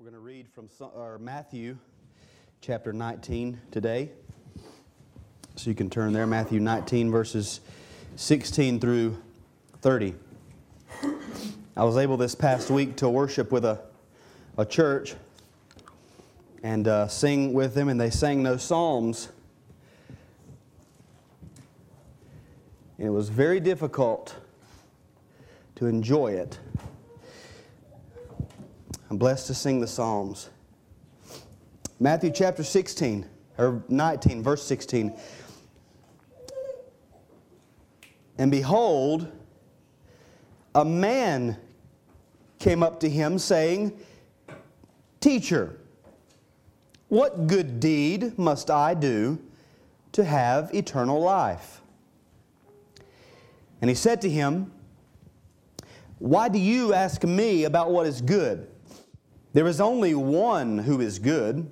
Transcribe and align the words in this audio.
We're 0.00 0.10
going 0.10 0.14
to 0.14 0.26
read 0.26 0.48
from 0.48 0.68
Matthew 1.20 1.78
chapter 2.60 2.92
19 2.92 3.60
today. 3.70 4.10
So 5.54 5.70
you 5.70 5.76
can 5.76 5.88
turn 5.88 6.12
there, 6.12 6.26
Matthew 6.26 6.58
19, 6.58 7.12
verses 7.12 7.60
16 8.16 8.80
through 8.80 9.16
30. 9.82 10.16
I 11.76 11.84
was 11.84 11.96
able 11.96 12.16
this 12.16 12.34
past 12.34 12.70
week 12.70 12.96
to 12.96 13.08
worship 13.08 13.52
with 13.52 13.64
a, 13.64 13.82
a 14.58 14.66
church 14.66 15.14
and 16.64 16.88
uh, 16.88 17.06
sing 17.06 17.52
with 17.52 17.74
them, 17.74 17.88
and 17.88 18.00
they 18.00 18.10
sang 18.10 18.42
those 18.42 18.64
psalms. 18.64 19.28
And 22.98 23.06
it 23.06 23.12
was 23.12 23.28
very 23.28 23.60
difficult 23.60 24.34
to 25.76 25.86
enjoy 25.86 26.32
it. 26.32 26.58
I'm 29.10 29.18
blessed 29.18 29.46
to 29.48 29.54
sing 29.54 29.80
the 29.80 29.86
Psalms. 29.86 30.48
Matthew 32.00 32.30
chapter 32.30 32.64
16, 32.64 33.26
or 33.58 33.84
19, 33.88 34.42
verse 34.42 34.62
16. 34.62 35.14
And 38.38 38.50
behold, 38.50 39.30
a 40.74 40.84
man 40.84 41.56
came 42.58 42.82
up 42.82 42.98
to 43.00 43.08
him, 43.08 43.38
saying, 43.38 43.92
Teacher, 45.20 45.78
what 47.08 47.46
good 47.46 47.78
deed 47.78 48.38
must 48.38 48.70
I 48.70 48.94
do 48.94 49.38
to 50.12 50.24
have 50.24 50.74
eternal 50.74 51.20
life? 51.20 51.80
And 53.80 53.90
he 53.90 53.94
said 53.94 54.22
to 54.22 54.30
him, 54.30 54.72
Why 56.18 56.48
do 56.48 56.58
you 56.58 56.94
ask 56.94 57.22
me 57.22 57.64
about 57.64 57.90
what 57.90 58.06
is 58.06 58.20
good? 58.20 58.68
There 59.54 59.68
is 59.68 59.80
only 59.80 60.14
one 60.16 60.78
who 60.78 61.00
is 61.00 61.20
good. 61.20 61.70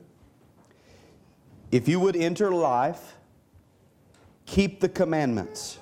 If 1.73 1.89
you 1.89 1.99
would 1.99 2.15
enter 2.15 2.53
life, 2.53 3.17
keep 4.47 4.81
the 4.81 4.89
commandments. 4.89 5.79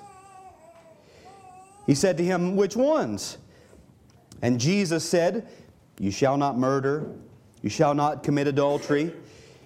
He 1.85 1.93
said 1.93 2.17
to 2.17 2.25
him, 2.25 2.55
Which 2.55 2.75
ones? 2.75 3.37
And 4.41 4.59
Jesus 4.59 5.07
said, 5.07 5.47
You 5.99 6.09
shall 6.09 6.37
not 6.37 6.57
murder, 6.57 7.05
you 7.61 7.69
shall 7.69 7.93
not 7.93 8.23
commit 8.23 8.47
adultery, 8.47 9.13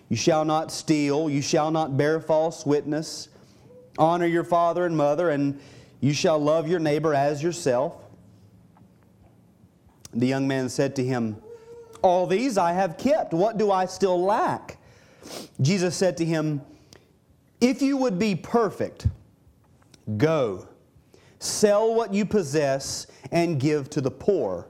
you 0.09 0.17
shall 0.17 0.43
not 0.43 0.73
steal, 0.73 1.29
you 1.29 1.41
shall 1.41 1.71
not 1.71 1.95
bear 1.95 2.19
false 2.19 2.65
witness, 2.65 3.29
honor 3.97 4.25
your 4.25 4.43
father 4.43 4.85
and 4.85 4.97
mother, 4.97 5.29
and 5.29 5.57
you 6.01 6.13
shall 6.13 6.37
love 6.37 6.67
your 6.67 6.79
neighbor 6.79 7.13
as 7.13 7.41
yourself. 7.41 7.93
The 10.13 10.27
young 10.27 10.49
man 10.49 10.67
said 10.67 10.97
to 10.97 11.03
him, 11.05 11.37
all 12.05 12.27
these 12.27 12.55
I 12.55 12.71
have 12.73 12.99
kept. 12.99 13.33
What 13.33 13.57
do 13.57 13.71
I 13.71 13.85
still 13.85 14.23
lack? 14.23 14.77
Jesus 15.59 15.95
said 15.95 16.15
to 16.17 16.25
him, 16.25 16.61
If 17.59 17.81
you 17.81 17.97
would 17.97 18.19
be 18.19 18.35
perfect, 18.35 19.07
go, 20.17 20.67
sell 21.39 21.95
what 21.95 22.13
you 22.13 22.23
possess, 22.23 23.07
and 23.31 23.59
give 23.59 23.89
to 23.89 24.01
the 24.01 24.11
poor, 24.11 24.67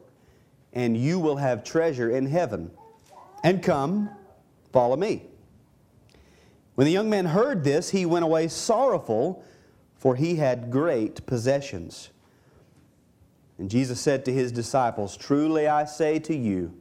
and 0.71 0.95
you 0.95 1.19
will 1.19 1.35
have 1.35 1.65
treasure 1.65 2.09
in 2.09 2.25
heaven. 2.25 2.71
And 3.43 3.61
come, 3.61 4.09
follow 4.71 4.95
me. 4.95 5.23
When 6.75 6.85
the 6.85 6.93
young 6.93 7.09
man 7.09 7.25
heard 7.25 7.65
this, 7.65 7.89
he 7.89 8.05
went 8.05 8.23
away 8.23 8.47
sorrowful, 8.47 9.43
for 9.97 10.15
he 10.15 10.35
had 10.37 10.71
great 10.71 11.25
possessions. 11.25 12.11
And 13.57 13.69
Jesus 13.69 13.99
said 13.99 14.23
to 14.23 14.31
his 14.31 14.53
disciples, 14.53 15.17
Truly 15.17 15.67
I 15.67 15.83
say 15.83 16.17
to 16.19 16.35
you, 16.35 16.73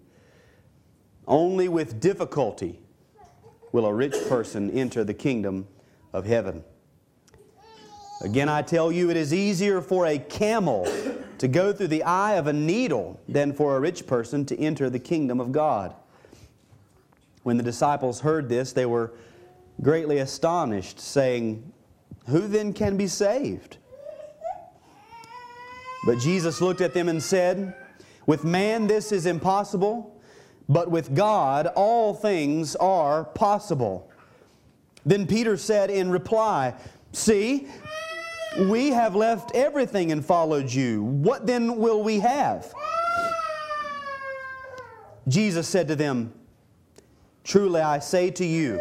only 1.26 1.68
with 1.68 2.00
difficulty 2.00 2.80
will 3.72 3.86
a 3.86 3.92
rich 3.92 4.14
person 4.28 4.70
enter 4.70 5.04
the 5.04 5.14
kingdom 5.14 5.66
of 6.12 6.26
heaven. 6.26 6.62
Again, 8.22 8.48
I 8.48 8.62
tell 8.62 8.92
you, 8.92 9.10
it 9.10 9.16
is 9.16 9.34
easier 9.34 9.80
for 9.80 10.06
a 10.06 10.18
camel 10.18 10.86
to 11.38 11.48
go 11.48 11.72
through 11.72 11.88
the 11.88 12.04
eye 12.04 12.34
of 12.34 12.46
a 12.46 12.52
needle 12.52 13.20
than 13.28 13.52
for 13.52 13.76
a 13.76 13.80
rich 13.80 14.06
person 14.06 14.46
to 14.46 14.58
enter 14.58 14.88
the 14.88 15.00
kingdom 15.00 15.40
of 15.40 15.50
God. 15.50 15.94
When 17.42 17.56
the 17.56 17.62
disciples 17.62 18.20
heard 18.20 18.48
this, 18.48 18.72
they 18.72 18.86
were 18.86 19.12
greatly 19.82 20.18
astonished, 20.18 21.00
saying, 21.00 21.72
Who 22.28 22.46
then 22.46 22.72
can 22.72 22.96
be 22.96 23.08
saved? 23.08 23.78
But 26.06 26.18
Jesus 26.20 26.60
looked 26.60 26.80
at 26.80 26.94
them 26.94 27.08
and 27.08 27.22
said, 27.22 27.74
With 28.26 28.44
man 28.44 28.86
this 28.86 29.10
is 29.10 29.26
impossible 29.26 30.13
but 30.68 30.90
with 30.90 31.14
God 31.14 31.66
all 31.68 32.14
things 32.14 32.76
are 32.76 33.24
possible. 33.24 34.10
Then 35.06 35.26
Peter 35.26 35.56
said 35.56 35.90
in 35.90 36.10
reply, 36.10 36.74
See, 37.12 37.68
we 38.58 38.88
have 38.88 39.14
left 39.14 39.52
everything 39.54 40.12
and 40.12 40.24
followed 40.24 40.70
you. 40.70 41.02
What 41.02 41.46
then 41.46 41.76
will 41.76 42.02
we 42.02 42.20
have? 42.20 42.72
Jesus 45.28 45.68
said 45.68 45.88
to 45.88 45.96
them, 45.96 46.32
Truly 47.44 47.80
I 47.80 47.98
say 47.98 48.30
to 48.32 48.44
you, 48.44 48.80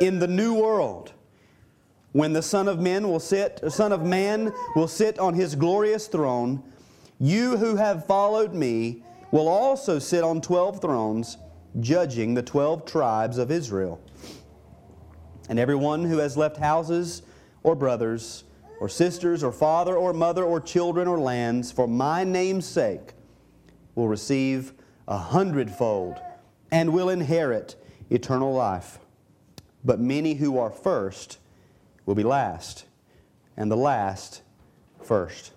in 0.00 0.18
the 0.18 0.26
new 0.26 0.54
world, 0.54 1.12
when 2.12 2.32
the 2.32 2.42
Son 2.42 2.68
of 2.68 2.80
Man 2.80 3.08
will 3.08 3.20
sit, 3.20 3.60
Son 3.68 3.92
of 3.92 4.04
Man 4.04 4.52
will 4.74 4.88
sit 4.88 5.18
on 5.18 5.34
his 5.34 5.54
glorious 5.54 6.06
throne, 6.06 6.62
you 7.18 7.56
who 7.56 7.76
have 7.76 8.06
followed 8.06 8.52
me 8.52 9.02
will 9.32 9.48
also 9.48 9.98
sit 9.98 10.22
on 10.22 10.40
12 10.40 10.80
thrones, 10.80 11.38
judging 11.80 12.34
the 12.34 12.42
12 12.42 12.84
tribes 12.84 13.38
of 13.38 13.50
Israel. 13.50 14.00
And 15.48 15.58
everyone 15.58 16.04
who 16.04 16.18
has 16.18 16.36
left 16.36 16.58
houses 16.58 17.22
or 17.64 17.74
brothers 17.74 18.44
or 18.78 18.88
sisters 18.88 19.42
or 19.42 19.50
father 19.50 19.96
or 19.96 20.12
mother 20.12 20.44
or 20.44 20.60
children 20.60 21.08
or 21.08 21.18
lands 21.18 21.72
for 21.72 21.88
my 21.88 22.22
name's 22.22 22.66
sake 22.66 23.14
will 23.94 24.06
receive 24.06 24.72
a 25.08 25.16
hundredfold 25.16 26.20
and 26.70 26.92
will 26.92 27.08
inherit 27.08 27.76
eternal 28.10 28.52
life. 28.52 28.98
But 29.84 29.98
many 29.98 30.34
who 30.34 30.58
are 30.58 30.70
first 30.70 31.38
will 32.06 32.14
be 32.14 32.22
last, 32.22 32.84
and 33.56 33.70
the 33.70 33.76
last 33.76 34.42
first. 35.02 35.52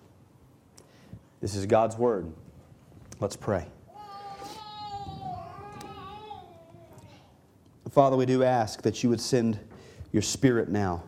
This 1.42 1.56
is 1.56 1.66
God's 1.66 1.96
Word. 1.96 2.32
Let's 3.20 3.36
pray. 3.36 3.68
Father, 7.92 8.18
we 8.18 8.26
do 8.26 8.44
ask 8.44 8.82
that 8.82 9.04
you 9.04 9.10
would 9.10 9.22
send 9.22 9.58
your 10.12 10.22
Spirit 10.22 10.68
now. 10.70 11.04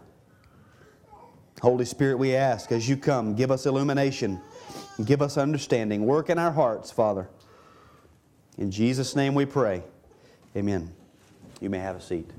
Holy 1.62 1.86
Spirit, 1.86 2.18
we 2.18 2.34
ask 2.36 2.72
as 2.72 2.88
you 2.88 2.96
come, 2.96 3.36
give 3.36 3.52
us 3.52 3.66
illumination, 3.66 4.40
give 5.04 5.22
us 5.22 5.38
understanding, 5.38 6.06
work 6.06 6.30
in 6.30 6.40
our 6.40 6.52
hearts, 6.52 6.92
Father. 6.92 7.28
In 8.58 8.72
Jesus' 8.72 9.16
name 9.16 9.36
we 9.36 9.46
pray. 9.46 9.84
Amen. 10.56 10.94
You 11.60 11.70
may 11.70 11.80
have 11.80 11.96
a 11.98 12.02
seat. 12.02 12.30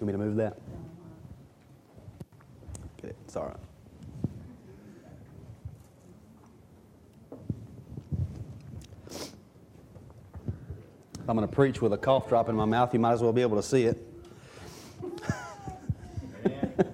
You 0.00 0.06
want 0.06 0.06
me 0.06 0.12
to 0.12 0.18
move 0.18 0.36
that? 0.36 0.58
All 3.36 3.46
right. 3.46 3.56
I'm 11.26 11.36
going 11.36 11.48
to 11.48 11.54
preach 11.54 11.80
with 11.80 11.94
a 11.94 11.96
cough 11.96 12.28
drop 12.28 12.48
in 12.48 12.54
my 12.54 12.66
mouth, 12.66 12.92
you 12.92 13.00
might 13.00 13.12
as 13.12 13.22
well 13.22 13.32
be 13.32 13.40
able 13.42 13.56
to 13.56 13.62
see 13.62 13.84
it. 13.84 13.98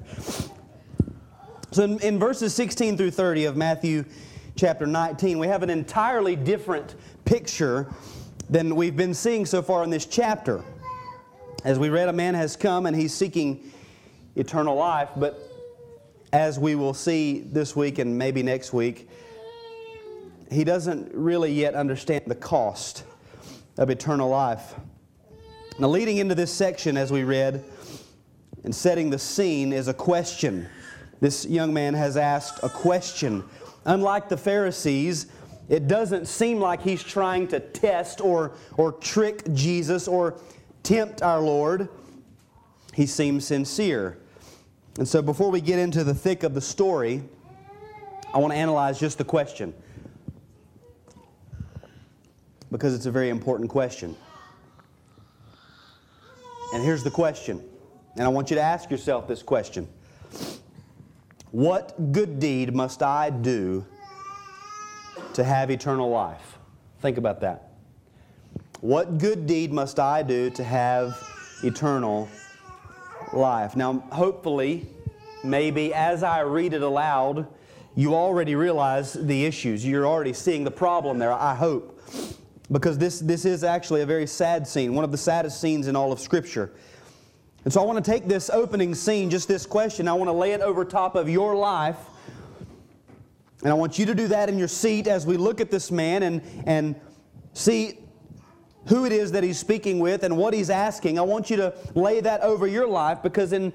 so, 1.72 1.82
in, 1.82 1.98
in, 1.98 2.18
verses 2.18 2.54
16 2.54 2.96
through 2.96 3.10
30 3.10 3.46
of 3.46 3.56
Matthew 3.56 4.04
chapter 4.54 4.86
19, 4.86 5.38
we 5.40 5.48
have 5.48 5.64
an 5.64 5.70
entirely 5.70 6.36
different 6.36 6.94
picture 7.24 7.92
than 8.48 8.76
we've 8.76 8.96
been 8.96 9.14
seeing 9.14 9.44
so 9.44 9.62
far 9.62 9.82
in 9.82 9.90
this 9.90 10.06
chapter. 10.06 10.62
As 11.64 11.80
we 11.80 11.88
read, 11.88 12.08
a 12.08 12.12
man 12.12 12.34
has 12.34 12.56
come 12.56 12.86
and 12.86 12.94
he's 12.96 13.12
seeking 13.12 13.72
eternal 14.36 14.76
life, 14.76 15.08
but 15.16 15.49
as 16.32 16.58
we 16.58 16.74
will 16.74 16.94
see 16.94 17.40
this 17.40 17.74
week 17.74 17.98
and 17.98 18.16
maybe 18.16 18.42
next 18.42 18.72
week, 18.72 19.08
he 20.50 20.64
doesn't 20.64 21.12
really 21.14 21.52
yet 21.52 21.74
understand 21.74 22.24
the 22.26 22.34
cost 22.34 23.04
of 23.78 23.90
eternal 23.90 24.28
life. 24.28 24.74
Now, 25.78 25.88
leading 25.88 26.18
into 26.18 26.34
this 26.34 26.52
section, 26.52 26.96
as 26.96 27.10
we 27.10 27.24
read, 27.24 27.64
and 28.64 28.74
setting 28.74 29.10
the 29.10 29.18
scene 29.18 29.72
is 29.72 29.88
a 29.88 29.94
question. 29.94 30.68
This 31.20 31.46
young 31.46 31.72
man 31.72 31.94
has 31.94 32.16
asked 32.16 32.60
a 32.62 32.68
question. 32.68 33.44
Unlike 33.84 34.28
the 34.28 34.36
Pharisees, 34.36 35.26
it 35.68 35.88
doesn't 35.88 36.26
seem 36.26 36.60
like 36.60 36.82
he's 36.82 37.02
trying 37.02 37.48
to 37.48 37.60
test 37.60 38.20
or, 38.20 38.52
or 38.76 38.92
trick 38.92 39.42
Jesus 39.54 40.08
or 40.08 40.34
tempt 40.82 41.22
our 41.22 41.40
Lord. 41.40 41.88
He 42.92 43.06
seems 43.06 43.46
sincere. 43.46 44.18
And 45.00 45.08
so, 45.08 45.22
before 45.22 45.50
we 45.50 45.62
get 45.62 45.78
into 45.78 46.04
the 46.04 46.12
thick 46.12 46.42
of 46.42 46.52
the 46.52 46.60
story, 46.60 47.22
I 48.34 48.38
want 48.38 48.52
to 48.52 48.58
analyze 48.58 49.00
just 49.00 49.16
the 49.16 49.24
question 49.24 49.72
because 52.70 52.94
it's 52.94 53.06
a 53.06 53.10
very 53.10 53.30
important 53.30 53.70
question. 53.70 54.14
And 56.74 56.84
here's 56.84 57.02
the 57.02 57.10
question, 57.10 57.64
and 58.16 58.24
I 58.24 58.28
want 58.28 58.50
you 58.50 58.56
to 58.56 58.62
ask 58.62 58.90
yourself 58.90 59.26
this 59.26 59.42
question 59.42 59.88
What 61.50 62.12
good 62.12 62.38
deed 62.38 62.74
must 62.74 63.02
I 63.02 63.30
do 63.30 63.86
to 65.32 65.42
have 65.42 65.70
eternal 65.70 66.10
life? 66.10 66.58
Think 67.00 67.16
about 67.16 67.40
that. 67.40 67.70
What 68.82 69.16
good 69.16 69.46
deed 69.46 69.72
must 69.72 69.98
I 69.98 70.22
do 70.22 70.50
to 70.50 70.62
have 70.62 71.18
eternal 71.64 72.28
life? 73.32 73.76
Now, 73.76 74.04
hopefully, 74.12 74.86
maybe 75.44 75.94
as 75.94 76.22
I 76.22 76.40
read 76.40 76.72
it 76.72 76.82
aloud, 76.82 77.46
you 77.94 78.14
already 78.14 78.54
realize 78.54 79.12
the 79.14 79.44
issues. 79.44 79.84
You're 79.84 80.06
already 80.06 80.32
seeing 80.32 80.64
the 80.64 80.70
problem 80.70 81.18
there, 81.18 81.32
I 81.32 81.54
hope. 81.54 82.00
Because 82.70 82.98
this, 82.98 83.20
this 83.20 83.44
is 83.44 83.64
actually 83.64 84.02
a 84.02 84.06
very 84.06 84.26
sad 84.26 84.66
scene, 84.66 84.94
one 84.94 85.04
of 85.04 85.10
the 85.10 85.18
saddest 85.18 85.60
scenes 85.60 85.88
in 85.88 85.96
all 85.96 86.12
of 86.12 86.20
Scripture. 86.20 86.72
And 87.64 87.72
so 87.72 87.82
I 87.82 87.84
want 87.84 88.02
to 88.02 88.10
take 88.10 88.26
this 88.26 88.48
opening 88.48 88.94
scene, 88.94 89.28
just 89.28 89.48
this 89.48 89.66
question, 89.66 90.08
I 90.08 90.14
want 90.14 90.28
to 90.28 90.32
lay 90.32 90.52
it 90.52 90.60
over 90.60 90.84
top 90.84 91.14
of 91.14 91.28
your 91.28 91.54
life. 91.56 91.98
And 93.62 93.70
I 93.70 93.74
want 93.74 93.98
you 93.98 94.06
to 94.06 94.14
do 94.14 94.28
that 94.28 94.48
in 94.48 94.58
your 94.58 94.68
seat 94.68 95.06
as 95.06 95.26
we 95.26 95.36
look 95.36 95.60
at 95.60 95.70
this 95.70 95.90
man 95.90 96.22
and, 96.22 96.42
and 96.64 96.94
see 97.52 97.98
who 98.90 99.04
it 99.04 99.12
is 99.12 99.30
that 99.30 99.44
he's 99.44 99.58
speaking 99.58 100.00
with 100.00 100.24
and 100.24 100.36
what 100.36 100.52
he's 100.52 100.68
asking. 100.68 101.16
I 101.16 101.22
want 101.22 101.48
you 101.48 101.56
to 101.58 101.72
lay 101.94 102.20
that 102.20 102.40
over 102.40 102.66
your 102.66 102.88
life 102.88 103.22
because 103.22 103.52
in, 103.52 103.72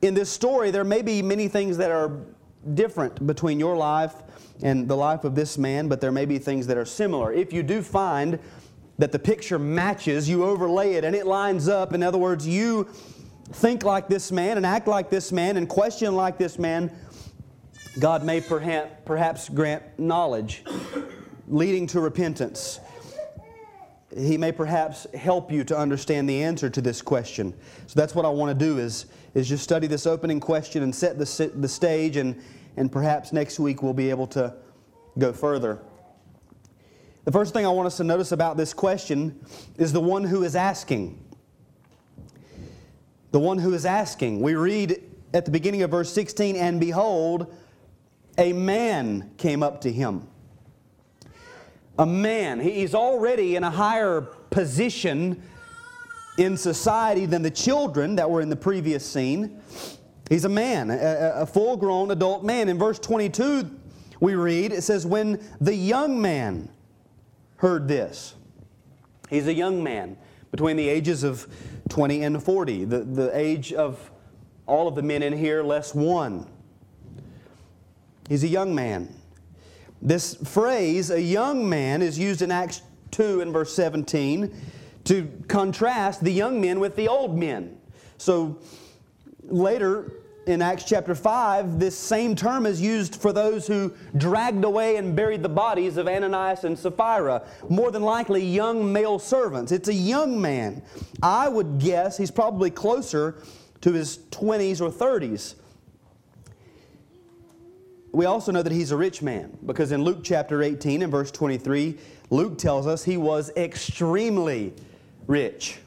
in 0.00 0.14
this 0.14 0.30
story, 0.30 0.70
there 0.70 0.84
may 0.84 1.02
be 1.02 1.22
many 1.22 1.48
things 1.48 1.76
that 1.78 1.90
are 1.90 2.12
different 2.74 3.26
between 3.26 3.58
your 3.58 3.76
life 3.76 4.14
and 4.62 4.86
the 4.86 4.96
life 4.96 5.24
of 5.24 5.34
this 5.34 5.58
man, 5.58 5.88
but 5.88 6.00
there 6.00 6.12
may 6.12 6.24
be 6.24 6.38
things 6.38 6.68
that 6.68 6.76
are 6.76 6.84
similar. 6.84 7.32
If 7.32 7.52
you 7.52 7.64
do 7.64 7.82
find 7.82 8.38
that 8.98 9.10
the 9.10 9.18
picture 9.18 9.58
matches, 9.58 10.28
you 10.28 10.44
overlay 10.44 10.94
it 10.94 11.02
and 11.02 11.16
it 11.16 11.26
lines 11.26 11.66
up. 11.66 11.92
In 11.92 12.04
other 12.04 12.18
words, 12.18 12.46
you 12.46 12.84
think 13.50 13.82
like 13.82 14.06
this 14.06 14.30
man 14.30 14.56
and 14.56 14.64
act 14.64 14.86
like 14.86 15.10
this 15.10 15.32
man 15.32 15.56
and 15.56 15.68
question 15.68 16.14
like 16.14 16.38
this 16.38 16.60
man, 16.60 16.92
God 17.98 18.22
may 18.22 18.40
perhaps 18.40 19.48
grant 19.48 19.82
knowledge 19.98 20.62
leading 21.48 21.88
to 21.88 22.00
repentance. 22.00 22.78
He 24.16 24.38
may 24.38 24.52
perhaps 24.52 25.06
help 25.14 25.52
you 25.52 25.64
to 25.64 25.76
understand 25.76 26.28
the 26.28 26.42
answer 26.42 26.70
to 26.70 26.80
this 26.80 27.02
question. 27.02 27.54
So 27.86 28.00
that's 28.00 28.14
what 28.14 28.24
I 28.24 28.30
want 28.30 28.58
to 28.58 28.64
do 28.64 28.78
is, 28.78 29.06
is 29.34 29.48
just 29.48 29.62
study 29.62 29.86
this 29.86 30.06
opening 30.06 30.40
question 30.40 30.82
and 30.82 30.94
set 30.94 31.18
the, 31.18 31.52
the 31.54 31.68
stage 31.68 32.16
and, 32.16 32.40
and 32.76 32.90
perhaps 32.90 33.32
next 33.32 33.58
week 33.58 33.82
we'll 33.82 33.92
be 33.92 34.08
able 34.08 34.26
to 34.28 34.54
go 35.18 35.32
further. 35.32 35.82
The 37.24 37.32
first 37.32 37.52
thing 37.52 37.66
I 37.66 37.68
want 37.68 37.86
us 37.86 37.98
to 37.98 38.04
notice 38.04 38.32
about 38.32 38.56
this 38.56 38.72
question 38.72 39.38
is 39.76 39.92
the 39.92 40.00
one 40.00 40.24
who 40.24 40.44
is 40.44 40.56
asking. 40.56 41.22
The 43.32 43.40
one 43.40 43.58
who 43.58 43.74
is 43.74 43.84
asking. 43.84 44.40
We 44.40 44.54
read 44.54 45.02
at 45.34 45.44
the 45.44 45.50
beginning 45.50 45.82
of 45.82 45.90
verse 45.90 46.10
16, 46.10 46.56
and 46.56 46.80
behold, 46.80 47.54
a 48.38 48.54
man 48.54 49.30
came 49.36 49.62
up 49.62 49.82
to 49.82 49.92
him. 49.92 50.26
A 51.98 52.06
man. 52.06 52.60
He's 52.60 52.94
already 52.94 53.56
in 53.56 53.64
a 53.64 53.70
higher 53.70 54.22
position 54.50 55.42
in 56.38 56.56
society 56.56 57.26
than 57.26 57.42
the 57.42 57.50
children 57.50 58.16
that 58.16 58.30
were 58.30 58.40
in 58.40 58.48
the 58.48 58.56
previous 58.56 59.04
scene. 59.04 59.60
He's 60.28 60.44
a 60.44 60.48
man, 60.48 60.90
a, 60.90 61.32
a 61.36 61.46
full 61.46 61.76
grown 61.76 62.10
adult 62.10 62.44
man. 62.44 62.68
In 62.68 62.78
verse 62.78 62.98
22, 62.98 63.70
we 64.20 64.34
read, 64.34 64.72
it 64.72 64.82
says, 64.82 65.04
When 65.04 65.42
the 65.60 65.74
young 65.74 66.20
man 66.20 66.70
heard 67.56 67.88
this, 67.88 68.34
he's 69.28 69.46
a 69.46 69.54
young 69.54 69.82
man 69.82 70.16
between 70.50 70.76
the 70.76 70.88
ages 70.88 71.24
of 71.24 71.46
20 71.88 72.22
and 72.22 72.42
40, 72.42 72.84
the, 72.84 72.98
the 73.00 73.36
age 73.36 73.72
of 73.72 74.10
all 74.66 74.86
of 74.86 74.94
the 74.94 75.02
men 75.02 75.22
in 75.22 75.32
here, 75.32 75.62
less 75.62 75.94
one. 75.94 76.46
He's 78.28 78.44
a 78.44 78.48
young 78.48 78.74
man. 78.74 79.14
This 80.00 80.34
phrase, 80.34 81.10
a 81.10 81.20
young 81.20 81.68
man, 81.68 82.02
is 82.02 82.18
used 82.18 82.42
in 82.42 82.50
Acts 82.50 82.82
2 83.10 83.40
and 83.40 83.52
verse 83.52 83.74
17 83.74 84.54
to 85.04 85.28
contrast 85.48 86.22
the 86.22 86.30
young 86.30 86.60
men 86.60 86.80
with 86.80 86.94
the 86.96 87.08
old 87.08 87.36
men. 87.36 87.78
So 88.18 88.58
later 89.42 90.12
in 90.46 90.62
Acts 90.62 90.84
chapter 90.84 91.14
5, 91.14 91.78
this 91.78 91.96
same 91.96 92.34
term 92.34 92.64
is 92.64 92.80
used 92.80 93.16
for 93.16 93.32
those 93.32 93.66
who 93.66 93.92
dragged 94.16 94.64
away 94.64 94.96
and 94.96 95.14
buried 95.14 95.42
the 95.42 95.48
bodies 95.48 95.96
of 95.96 96.08
Ananias 96.08 96.64
and 96.64 96.78
Sapphira, 96.78 97.46
more 97.68 97.90
than 97.90 98.02
likely 98.02 98.44
young 98.44 98.90
male 98.92 99.18
servants. 99.18 99.72
It's 99.72 99.88
a 99.88 99.94
young 99.94 100.40
man. 100.40 100.82
I 101.22 101.48
would 101.48 101.78
guess 101.78 102.16
he's 102.16 102.30
probably 102.30 102.70
closer 102.70 103.42
to 103.82 103.92
his 103.92 104.18
20s 104.30 104.80
or 104.80 104.90
30s. 104.90 105.54
We 108.12 108.24
also 108.24 108.52
know 108.52 108.62
that 108.62 108.72
he's 108.72 108.90
a 108.90 108.96
rich 108.96 109.22
man 109.22 109.56
because 109.66 109.92
in 109.92 110.02
Luke 110.02 110.20
chapter 110.22 110.62
18 110.62 111.02
and 111.02 111.12
verse 111.12 111.30
23, 111.30 111.98
Luke 112.30 112.58
tells 112.58 112.86
us 112.86 113.04
he 113.04 113.16
was 113.16 113.50
extremely 113.56 114.72
rich. 115.26 115.78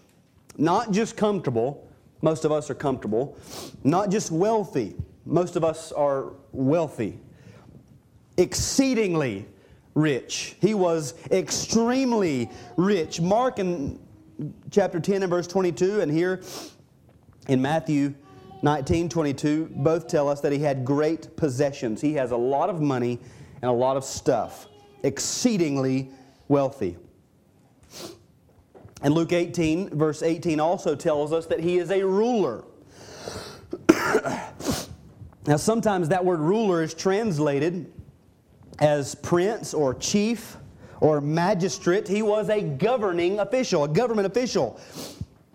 Not 0.57 0.91
just 0.91 1.17
comfortable, 1.17 1.87
most 2.21 2.45
of 2.45 2.51
us 2.51 2.69
are 2.69 2.75
comfortable. 2.75 3.37
Not 3.83 4.11
just 4.11 4.31
wealthy, 4.31 4.95
most 5.25 5.55
of 5.55 5.63
us 5.63 5.91
are 5.91 6.33
wealthy. 6.51 7.19
Exceedingly 8.37 9.47
rich. 9.95 10.55
He 10.61 10.73
was 10.73 11.15
extremely 11.31 12.49
rich. 12.77 13.19
Mark 13.19 13.59
in 13.59 13.99
chapter 14.69 14.99
10 14.99 15.23
and 15.23 15.29
verse 15.29 15.47
22, 15.47 16.01
and 16.01 16.11
here 16.11 16.41
in 17.47 17.61
Matthew 17.61 18.13
19 18.63 19.09
22, 19.09 19.71
both 19.77 20.07
tell 20.07 20.29
us 20.29 20.41
that 20.41 20.51
he 20.51 20.59
had 20.59 20.85
great 20.85 21.35
possessions. 21.35 21.99
He 22.01 22.13
has 22.13 22.31
a 22.31 22.37
lot 22.37 22.69
of 22.69 22.79
money 22.81 23.19
and 23.61 23.69
a 23.69 23.73
lot 23.73 23.97
of 23.97 24.03
stuff. 24.03 24.67
Exceedingly 25.03 26.11
wealthy. 26.47 26.97
And 29.01 29.15
Luke 29.15 29.33
18, 29.33 29.97
verse 29.97 30.21
18, 30.21 30.59
also 30.59 30.95
tells 30.95 31.33
us 31.33 31.47
that 31.47 31.59
he 31.59 31.79
is 31.79 31.89
a 31.89 32.05
ruler. 32.05 32.63
now, 35.47 35.57
sometimes 35.57 36.09
that 36.09 36.23
word 36.23 36.39
ruler 36.39 36.83
is 36.83 36.93
translated 36.93 37.91
as 38.79 39.15
prince 39.15 39.73
or 39.73 39.95
chief 39.95 40.57
or 40.99 41.19
magistrate. 41.19 42.07
He 42.07 42.21
was 42.21 42.49
a 42.49 42.61
governing 42.61 43.39
official, 43.39 43.85
a 43.85 43.87
government 43.87 44.27
official. 44.27 44.79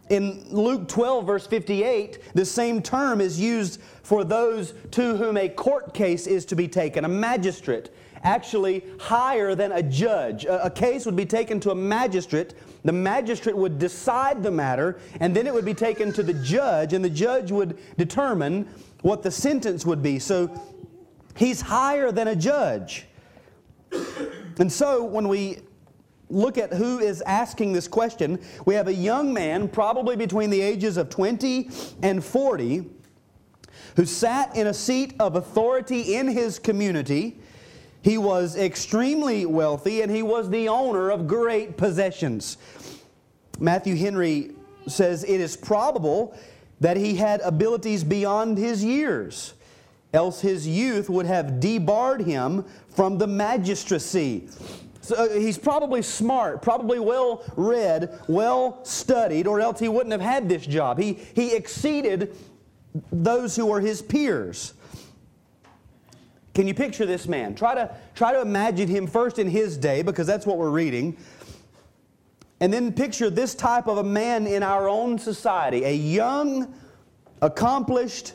In 0.09 0.47
Luke 0.51 0.89
12, 0.89 1.27
verse 1.27 1.47
58, 1.47 2.35
the 2.35 2.45
same 2.45 2.81
term 2.81 3.21
is 3.21 3.41
used 3.41 3.81
for 4.03 4.23
those 4.23 4.75
to 4.93 5.17
whom 5.17 5.37
a 5.37 5.49
court 5.49 5.95
case 5.95 6.27
is 6.27 6.45
to 6.47 6.57
be 6.57 6.69
taken, 6.69 7.05
a 7.05 7.09
magistrate 7.09 7.91
actually 8.23 8.85
higher 8.99 9.55
than 9.55 9.73
a 9.73 9.83
judge. 9.83 10.45
A, 10.45 10.67
a, 10.67 10.71
case 10.71 11.07
would 11.07 11.17
be 11.17 11.25
taken 11.25 11.61
to 11.61 11.71
a 11.71 11.75
magistrate. 11.75 12.55
The 12.85 12.93
magistrate 12.93 13.57
would 13.57 13.79
decide 13.79 14.43
the 14.43 14.51
matter, 14.51 14.99
and 15.21 15.35
then 15.35 15.47
it 15.47 15.55
would 15.55 15.65
be 15.65 15.75
taken 15.75 16.13
to 16.15 16.23
the 16.23 16.35
judge, 16.35 16.93
and 16.93 17.05
the 17.05 17.11
judge 17.11 17.51
would 17.53 17.79
determine 17.97 18.69
what 19.03 19.23
the 19.23 19.31
sentence 19.31 19.87
would 19.87 20.03
be. 20.03 20.19
So 20.19 20.51
he's 21.37 21.61
higher 21.61 22.11
than 22.11 22.29
a 22.29 22.37
judge. 22.37 23.07
And 24.59 24.73
so 24.73 25.05
when 25.05 25.29
we 25.29 25.59
look 26.29 26.59
at 26.59 26.73
who 26.73 26.99
is 26.99 27.23
asking 27.23 27.73
this 27.73 27.89
question, 27.89 28.41
we 28.65 28.75
have 28.75 28.89
a 28.89 28.95
young 28.95 29.33
man, 29.33 29.69
probably 29.69 30.17
between 30.17 30.51
the 30.51 30.61
ages 30.61 30.97
of 30.97 31.09
20 31.11 31.71
and 32.03 32.25
40, 32.25 32.85
who 33.97 34.05
sat 34.05 34.55
in 34.57 34.67
a 34.67 34.75
seat 34.75 35.15
of 35.19 35.37
authority 35.37 36.17
in 36.17 36.29
his 36.29 36.59
community 36.59 37.39
he 38.07 38.19
was 38.19 38.57
extremely 38.57 39.47
wealthy 39.47 40.01
and 40.01 40.13
he 40.13 40.23
was 40.23 40.49
the 40.49 40.69
owner 40.69 41.11
of 41.11 41.27
great 41.27 41.77
possessions. 41.77 42.57
Matthew 43.59 43.97
Henry 43.97 44.53
says 44.87 45.25
it 45.25 45.41
is 45.41 45.57
probable 45.57 46.39
that 46.79 46.97
he 46.97 47.17
had 47.17 47.41
abilities 47.41 48.05
beyond 48.05 48.59
his 48.59 48.85
years, 48.85 49.55
else 50.13 50.41
his 50.41 50.69
youth 50.69 51.11
would 51.11 51.27
have 51.27 51.59
debarred 51.59 52.21
him 52.21 52.65
from 52.91 53.19
the 53.19 53.27
magistracy. 53.27 54.49
So 55.07 55.15
uh, 55.15 55.39
he's 55.39 55.57
probably 55.57 56.03
smart, 56.03 56.63
probably 56.63 56.99
well 56.99 57.45
read, 57.55 58.19
well 58.27 58.85
studied, 58.85 59.47
or 59.47 59.61
else 59.61 59.79
he 59.79 59.87
wouldn't 59.87 60.11
have 60.11 60.21
had 60.21 60.49
this 60.49 60.67
job. 60.67 60.99
He, 60.99 61.13
he 61.13 61.55
exceeded 61.55 62.37
those 63.13 63.55
who 63.55 63.67
were 63.67 63.81
his 63.81 64.03
peers. 64.03 64.75
Can 66.55 66.67
you 66.67 66.75
picture 66.75 67.07
this 67.07 67.29
man? 67.29 67.55
Try 67.55 67.77
to, 67.77 67.95
try 68.17 68.33
to 68.33 68.41
imagine 68.41 68.89
him 68.89 69.07
first 69.07 69.39
in 69.39 69.49
his 69.49 69.77
day, 69.77 70.03
because 70.03 70.27
that's 70.27 70.45
what 70.45 70.59
we're 70.59 70.71
reading. 70.71 71.17
And 72.59 72.73
then 72.73 72.93
picture 72.93 73.31
this 73.31 73.55
type 73.55 73.87
of 73.87 73.99
a 73.99 74.03
man 74.03 74.49
in 74.49 74.65
our 74.65 74.89
own 74.89 75.21
society 75.21 75.85
a 75.85 75.95
young, 75.95 76.75
accomplished, 77.43 78.33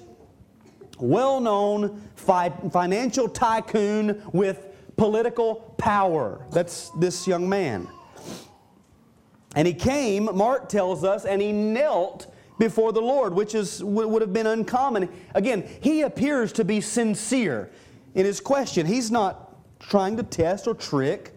well 1.00 1.42
known 1.42 2.02
fi- 2.16 2.54
financial 2.72 3.28
tycoon 3.28 4.22
with 4.32 4.71
political 5.02 5.56
power. 5.80 6.46
That's 6.52 6.92
this 6.92 7.26
young 7.28 7.50
man. 7.50 7.88
And 9.56 9.68
he 9.68 9.74
came, 9.74 10.30
Mark 10.38 10.70
tells 10.70 11.04
us, 11.04 11.26
and 11.26 11.42
he 11.42 11.52
knelt 11.52 12.32
before 12.60 12.94
the 12.94 13.02
Lord, 13.02 13.34
which 13.34 13.56
is, 13.56 13.84
would 13.84 14.22
have 14.22 14.32
been 14.32 14.46
uncommon. 14.46 15.10
Again, 15.34 15.68
he 15.82 16.04
appears 16.04 16.54
to 16.54 16.64
be 16.64 16.82
sincere 16.82 17.72
in 18.14 18.28
his 18.28 18.40
question. 18.40 18.86
He's 18.86 19.10
not 19.10 19.56
trying 19.80 20.18
to 20.18 20.24
test 20.24 20.68
or 20.68 20.76
trick. 20.76 21.34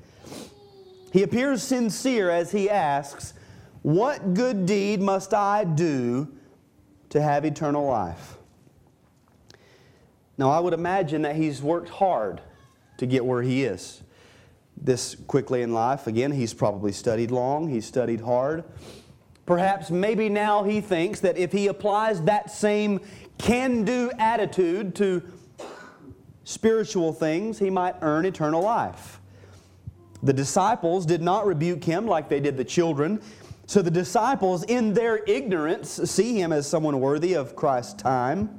He 1.10 1.22
appears 1.22 1.62
sincere 1.62 2.28
as 2.28 2.52
he 2.52 2.68
asks, 2.68 3.32
What 3.80 4.34
good 4.34 4.66
deed 4.66 5.00
must 5.00 5.32
I 5.32 5.64
do 5.64 6.28
to 7.08 7.22
have 7.22 7.46
eternal 7.46 7.86
life? 7.86 8.36
Now, 10.36 10.50
I 10.50 10.60
would 10.60 10.74
imagine 10.74 11.22
that 11.22 11.34
he's 11.34 11.62
worked 11.62 11.88
hard 11.88 12.42
to 12.98 13.06
get 13.06 13.24
where 13.24 13.42
he 13.42 13.64
is 13.64 14.02
this 14.76 15.16
quickly 15.26 15.62
in 15.62 15.72
life. 15.72 16.06
Again, 16.06 16.32
he's 16.32 16.54
probably 16.54 16.92
studied 16.92 17.30
long, 17.30 17.68
he's 17.68 17.86
studied 17.86 18.20
hard. 18.20 18.64
Perhaps 19.46 19.90
maybe 19.90 20.28
now 20.28 20.64
he 20.64 20.80
thinks 20.80 21.20
that 21.20 21.36
if 21.36 21.52
he 21.52 21.66
applies 21.66 22.22
that 22.22 22.50
same 22.50 23.00
can 23.36 23.84
do 23.84 24.10
attitude 24.18 24.94
to 24.96 25.22
spiritual 26.44 27.12
things, 27.12 27.58
he 27.58 27.70
might 27.70 27.94
earn 28.00 28.24
eternal 28.24 28.62
life. 28.62 29.20
The 30.22 30.32
disciples 30.32 31.04
did 31.04 31.20
not 31.20 31.46
rebuke 31.46 31.84
him 31.84 32.06
like 32.06 32.30
they 32.30 32.40
did 32.40 32.56
the 32.56 32.64
children. 32.64 33.20
So 33.66 33.82
the 33.82 33.90
disciples, 33.90 34.62
in 34.64 34.94
their 34.94 35.22
ignorance, 35.24 35.90
see 35.90 36.40
him 36.40 36.52
as 36.52 36.66
someone 36.66 37.00
worthy 37.00 37.34
of 37.34 37.54
Christ's 37.54 37.94
time. 37.94 38.58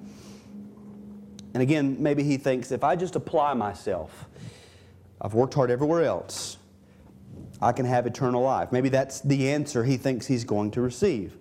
And 1.56 1.62
again, 1.62 1.96
maybe 2.00 2.22
he 2.22 2.36
thinks 2.36 2.70
if 2.74 2.84
I 2.84 2.98
just 2.98 3.16
apply 3.16 3.54
myself, 3.54 4.28
I've 5.22 5.34
worked 5.34 5.54
hard 5.54 5.72
everywhere 5.72 6.04
else, 6.04 6.58
I 7.62 7.72
can 7.72 7.86
have 7.86 8.06
eternal 8.06 8.42
life. 8.42 8.74
Maybe 8.74 8.90
that's 8.90 9.22
the 9.22 9.50
answer 9.50 9.86
he 9.86 9.96
thinks 9.96 10.28
he's 10.28 10.44
going 10.44 10.72
to 10.72 10.82
receive. 10.82 11.38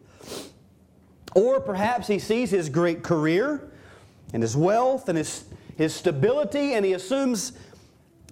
Or 1.34 1.58
perhaps 1.58 2.06
he 2.06 2.20
sees 2.20 2.48
his 2.48 2.68
great 2.68 3.02
career 3.02 3.72
and 4.32 4.40
his 4.40 4.56
wealth 4.56 5.08
and 5.08 5.18
his, 5.18 5.46
his 5.76 5.92
stability, 5.92 6.74
and 6.74 6.86
he 6.86 6.92
assumes 6.92 7.54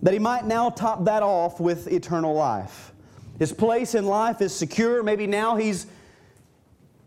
that 0.02 0.12
he 0.12 0.20
might 0.20 0.44
now 0.44 0.70
top 0.70 1.04
that 1.06 1.24
off 1.24 1.58
with 1.58 1.88
eternal 1.88 2.32
life. 2.32 2.92
His 3.40 3.52
place 3.52 3.96
in 3.96 4.06
life 4.06 4.40
is 4.40 4.54
secure. 4.54 5.02
Maybe 5.02 5.26
now 5.26 5.56
he's 5.56 5.88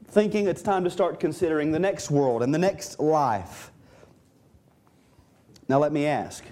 thinking 0.08 0.48
it's 0.48 0.62
time 0.62 0.84
to 0.84 0.90
start 0.90 1.22
considering 1.22 1.72
the 1.72 1.80
next 1.80 2.12
world 2.12 2.44
and 2.44 2.54
the 2.54 2.60
next 2.60 3.00
life. 3.00 3.72
Now, 5.68 5.80
let 5.80 5.92
me 5.92 6.06
ask 6.06 6.44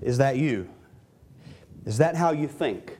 is 0.00 0.18
that 0.18 0.36
you? 0.36 0.68
Is 1.86 1.98
that 1.98 2.16
how 2.16 2.32
you 2.32 2.48
think? 2.48 2.98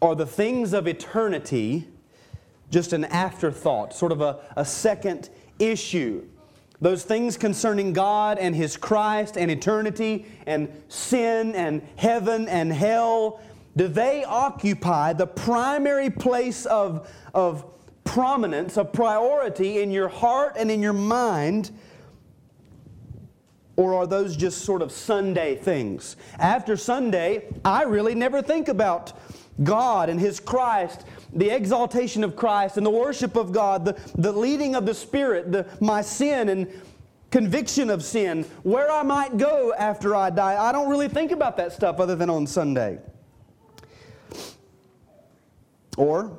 Are 0.00 0.14
the 0.14 0.26
things 0.26 0.72
of 0.72 0.86
eternity 0.86 1.88
just 2.70 2.92
an 2.92 3.04
afterthought, 3.04 3.94
sort 3.94 4.12
of 4.12 4.20
a, 4.20 4.40
a 4.56 4.64
second 4.64 5.30
issue? 5.58 6.24
Those 6.80 7.04
things 7.04 7.36
concerning 7.36 7.92
God 7.92 8.38
and 8.38 8.54
His 8.54 8.76
Christ 8.76 9.36
and 9.36 9.50
eternity 9.50 10.26
and 10.46 10.68
sin 10.88 11.54
and 11.54 11.82
heaven 11.96 12.48
and 12.48 12.72
hell, 12.72 13.40
do 13.76 13.88
they 13.88 14.24
occupy 14.24 15.12
the 15.12 15.26
primary 15.26 16.10
place 16.10 16.66
of, 16.66 17.10
of 17.32 17.64
prominence, 18.04 18.76
of 18.76 18.92
priority 18.92 19.80
in 19.80 19.90
your 19.90 20.08
heart 20.08 20.54
and 20.58 20.70
in 20.70 20.82
your 20.82 20.92
mind? 20.92 21.70
Or 23.76 23.94
are 23.94 24.06
those 24.06 24.36
just 24.36 24.62
sort 24.62 24.82
of 24.82 24.92
Sunday 24.92 25.56
things? 25.56 26.16
After 26.38 26.76
Sunday, 26.76 27.48
I 27.64 27.82
really 27.82 28.14
never 28.14 28.40
think 28.40 28.68
about 28.68 29.12
God 29.62 30.08
and 30.08 30.20
His 30.20 30.40
Christ, 30.40 31.04
the 31.32 31.50
exaltation 31.50 32.22
of 32.24 32.36
Christ 32.36 32.76
and 32.76 32.86
the 32.86 32.90
worship 32.90 33.36
of 33.36 33.52
God, 33.52 33.84
the, 33.84 33.98
the 34.16 34.32
leading 34.32 34.74
of 34.74 34.86
the 34.86 34.94
Spirit, 34.94 35.50
the, 35.50 35.66
my 35.80 36.02
sin 36.02 36.48
and 36.48 36.68
conviction 37.30 37.90
of 37.90 38.04
sin, 38.04 38.44
where 38.62 38.90
I 38.90 39.02
might 39.02 39.38
go 39.38 39.74
after 39.76 40.14
I 40.14 40.30
die. 40.30 40.62
I 40.62 40.70
don't 40.70 40.88
really 40.88 41.08
think 41.08 41.32
about 41.32 41.56
that 41.56 41.72
stuff 41.72 41.98
other 41.98 42.14
than 42.14 42.30
on 42.30 42.46
Sunday. 42.46 42.98
Or 45.96 46.38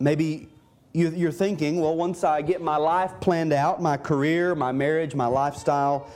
maybe 0.00 0.48
you're 0.96 1.32
thinking, 1.32 1.78
well, 1.78 1.94
once 1.94 2.24
I 2.24 2.40
get 2.40 2.62
my 2.62 2.78
life 2.78 3.12
planned 3.20 3.52
out, 3.52 3.82
my 3.82 3.98
career, 3.98 4.54
my 4.54 4.72
marriage, 4.72 5.14
my 5.14 5.26
lifestyle, 5.26 6.10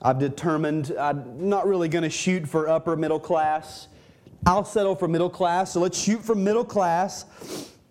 I've 0.00 0.20
determined 0.20 0.94
I'm 0.96 1.48
not 1.48 1.66
really 1.66 1.88
going 1.88 2.04
to 2.04 2.10
shoot 2.10 2.48
for 2.48 2.68
upper 2.68 2.94
middle 2.94 3.18
class. 3.18 3.88
I'll 4.46 4.64
settle 4.64 4.94
for 4.94 5.08
middle 5.08 5.28
class, 5.28 5.72
so 5.72 5.80
let's 5.80 6.00
shoot 6.00 6.22
for 6.22 6.36
middle 6.36 6.64
class. 6.64 7.24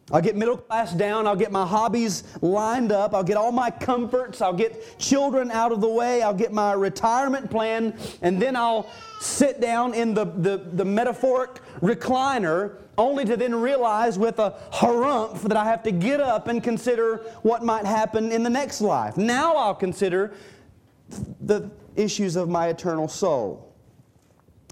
I'll 0.10 0.22
get 0.22 0.38
middle 0.38 0.56
class 0.56 0.94
down. 0.94 1.28
I'll 1.28 1.36
get 1.36 1.52
my 1.52 1.66
hobbies 1.66 2.24
lined 2.42 2.94
up. 2.94 3.14
I'll 3.14 3.24
get 3.24 3.36
all 3.36 3.52
my 3.52 3.70
comforts. 3.70 4.40
I'll 4.40 4.54
get 4.54 4.98
children 5.00 5.52
out 5.52 5.74
of 5.74 5.82
the 5.82 5.90
way. 5.90 6.22
I'll 6.22 6.34
get 6.34 6.54
my 6.54 6.74
retirement 6.74 7.50
plan. 7.50 7.98
And 8.22 8.42
then 8.42 8.56
I'll 8.56 8.88
sit 9.20 9.60
down 9.60 9.96
in 9.96 10.14
the, 10.14 10.26
the, 10.26 10.58
the 10.74 10.86
metaphoric 10.86 11.60
recliner 11.82 12.78
only 12.98 13.26
to 13.26 13.38
then 13.38 13.56
realize 13.56 14.18
with 14.18 14.40
a 14.40 14.56
harumph 14.72 15.42
that 15.44 15.58
I 15.58 15.66
have 15.66 15.84
to 15.84 15.92
get 15.92 16.20
up 16.20 16.48
and 16.48 16.64
consider 16.64 17.18
what 17.42 17.64
might 17.64 17.86
happen 17.86 18.32
in 18.32 18.44
the 18.44 18.50
next 18.50 18.82
life. 18.82 19.18
Now 19.18 19.56
I'll 19.56 19.76
consider 19.76 20.34
the 21.42 21.70
issues 21.96 22.36
of 22.36 22.50
my 22.50 22.68
eternal 22.68 23.08
soul. 23.08 23.66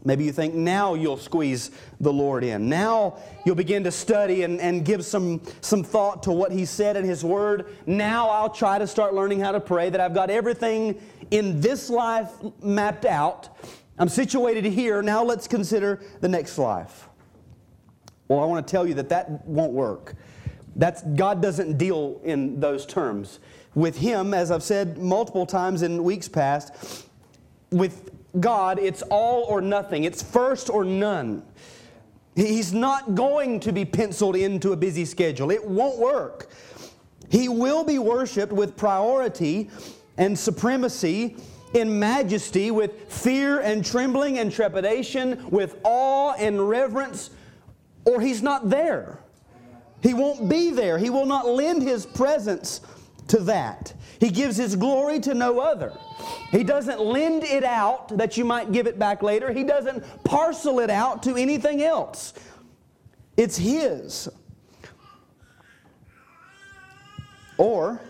Maybe 0.06 0.26
you 0.26 0.34
think 0.34 0.54
now 0.54 0.96
you'll 0.96 1.18
squeeze 1.18 1.72
the 2.02 2.12
Lord 2.12 2.44
in. 2.44 2.68
Now 2.68 3.20
you'll 3.46 3.56
begin 3.56 3.86
to 3.86 3.92
study 3.92 4.44
and, 4.44 4.60
and 4.60 4.84
give 4.84 5.06
some, 5.06 5.42
some 5.62 5.84
thought 5.84 6.24
to 6.24 6.32
what 6.32 6.52
He 6.52 6.66
said 6.66 6.98
in 6.98 7.06
His 7.06 7.24
Word. 7.24 7.68
Now 7.86 8.30
I'll 8.30 8.50
try 8.50 8.78
to 8.78 8.88
start 8.88 9.14
learning 9.14 9.40
how 9.40 9.54
to 9.54 9.62
pray, 9.62 9.90
that 9.90 10.02
I've 10.02 10.14
got 10.14 10.30
everything 10.30 11.02
in 11.32 11.62
this 11.62 11.90
life 11.90 12.30
mapped 12.62 13.06
out. 13.06 13.58
I'm 13.98 14.10
situated 14.10 14.66
here. 14.66 15.02
Now 15.02 15.24
let's 15.24 15.48
consider 15.48 16.02
the 16.20 16.28
next 16.28 16.58
life. 16.58 17.08
Well, 18.28 18.40
I 18.40 18.46
want 18.46 18.66
to 18.66 18.72
tell 18.72 18.88
you 18.88 18.94
that 18.96 19.10
that 19.10 19.46
won't 19.46 19.74
work. 19.74 20.16
That's, 20.76 21.02
God 21.02 21.42
doesn't 21.42 21.78
deal 21.78 22.20
in 22.24 22.60
those 22.60 22.86
terms. 22.86 23.40
With 23.76 23.98
Him, 23.98 24.34
as 24.34 24.52
I've 24.52 24.64
said 24.64 24.98
multiple 24.98 25.46
times 25.46 25.82
in 25.82 26.04
weeks 26.04 26.28
past, 26.28 27.06
with 27.72 28.12
God, 28.40 28.80
it's 28.80 29.02
all 29.04 29.44
or 29.44 29.62
nothing, 29.62 30.04
it's 30.04 30.24
first 30.24 30.70
or 30.70 30.84
none. 30.84 31.44
He's 32.36 32.74
not 32.74 33.14
going 33.14 33.60
to 33.62 33.72
be 33.72 33.86
penciled 33.86 34.36
into 34.36 34.72
a 34.72 34.78
busy 34.78 35.06
schedule, 35.06 35.52
it 35.52 35.64
won't 35.64 36.00
work. 36.00 36.50
He 37.30 37.50
will 37.50 37.84
be 37.84 38.00
worshiped 38.00 38.54
with 38.54 38.76
priority 38.78 39.70
and 40.18 40.38
supremacy 40.38 41.36
in 41.74 41.98
majesty, 41.98 42.70
with 42.70 43.12
fear 43.12 43.60
and 43.60 43.84
trembling 43.84 44.38
and 44.38 44.52
trepidation, 44.52 45.50
with 45.50 45.80
awe 45.84 46.34
and 46.34 46.70
reverence 46.70 47.32
or 48.06 48.22
he's 48.22 48.42
not 48.42 48.70
there. 48.70 49.20
He 50.02 50.14
won't 50.14 50.50
be 50.50 50.72
there. 50.72 50.98
He 50.98 51.10
will 51.10 51.26
not 51.26 51.48
lend 51.48 51.82
his 51.82 52.06
presence 52.06 52.82
to 53.30 53.40
that. 53.40 53.94
He 54.20 54.30
gives 54.30 54.58
his 54.58 54.76
glory 54.76 55.20
to 55.22 55.34
no 55.34 55.60
other. 55.60 55.94
He 56.52 56.64
doesn't 56.64 57.00
lend 57.00 57.44
it 57.44 57.64
out 57.64 58.18
that 58.18 58.38
you 58.38 58.46
might 58.46 58.72
give 58.72 58.88
it 58.88 59.00
back 59.00 59.24
later. 59.24 59.52
He 59.52 59.64
doesn't 59.64 60.04
parcel 60.24 60.80
it 60.80 60.90
out 60.90 61.24
to 61.24 61.36
anything 61.36 61.82
else. 61.84 62.34
It's 63.38 63.58
his. 63.58 64.30
Or, 67.58 68.02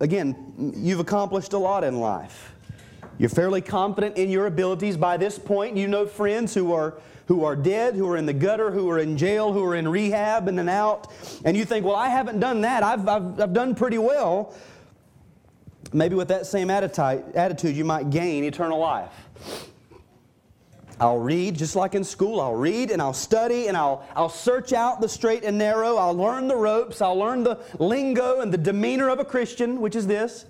again, 0.00 0.72
you've 0.76 1.00
accomplished 1.00 1.52
a 1.52 1.58
lot 1.58 1.84
in 1.84 2.00
life. 2.00 2.52
You're 3.18 3.30
fairly 3.30 3.60
confident 3.60 4.16
in 4.16 4.28
your 4.28 4.46
abilities 4.46 4.96
by 4.96 5.16
this 5.16 5.38
point. 5.38 5.76
You 5.76 5.86
know 5.86 6.06
friends 6.06 6.52
who 6.52 6.72
are 6.72 6.98
who 7.26 7.44
are 7.44 7.56
dead, 7.56 7.94
who 7.94 8.08
are 8.08 8.16
in 8.16 8.26
the 8.26 8.32
gutter, 8.32 8.70
who 8.70 8.90
are 8.90 8.98
in 8.98 9.16
jail, 9.16 9.52
who 9.52 9.64
are 9.64 9.74
in 9.74 9.88
rehab 9.88 10.48
and 10.48 10.58
then 10.58 10.68
out, 10.68 11.10
and 11.44 11.56
you 11.56 11.64
think, 11.64 11.86
well, 11.86 11.96
I 11.96 12.08
haven't 12.08 12.40
done 12.40 12.60
that. 12.62 12.82
I've, 12.82 13.08
I've, 13.08 13.40
I've 13.40 13.52
done 13.52 13.74
pretty 13.74 13.98
well. 13.98 14.54
Maybe 15.92 16.14
with 16.16 16.28
that 16.28 16.46
same 16.46 16.70
attitude, 16.70 17.76
you 17.76 17.84
might 17.84 18.10
gain 18.10 18.44
eternal 18.44 18.78
life. 18.78 19.12
I'll 21.00 21.18
read 21.18 21.56
just 21.56 21.76
like 21.76 21.94
in 21.94 22.04
school. 22.04 22.40
I'll 22.40 22.54
read 22.54 22.90
and 22.90 23.02
I'll 23.02 23.12
study 23.12 23.66
and 23.66 23.76
I'll, 23.76 24.06
I'll 24.14 24.28
search 24.28 24.72
out 24.72 25.00
the 25.00 25.08
straight 25.08 25.44
and 25.44 25.58
narrow. 25.58 25.96
I'll 25.96 26.16
learn 26.16 26.46
the 26.46 26.56
ropes. 26.56 27.00
I'll 27.00 27.18
learn 27.18 27.42
the 27.42 27.60
lingo 27.78 28.40
and 28.40 28.52
the 28.52 28.58
demeanor 28.58 29.08
of 29.08 29.18
a 29.18 29.24
Christian, 29.24 29.80
which 29.80 29.96
is 29.96 30.06
this. 30.06 30.46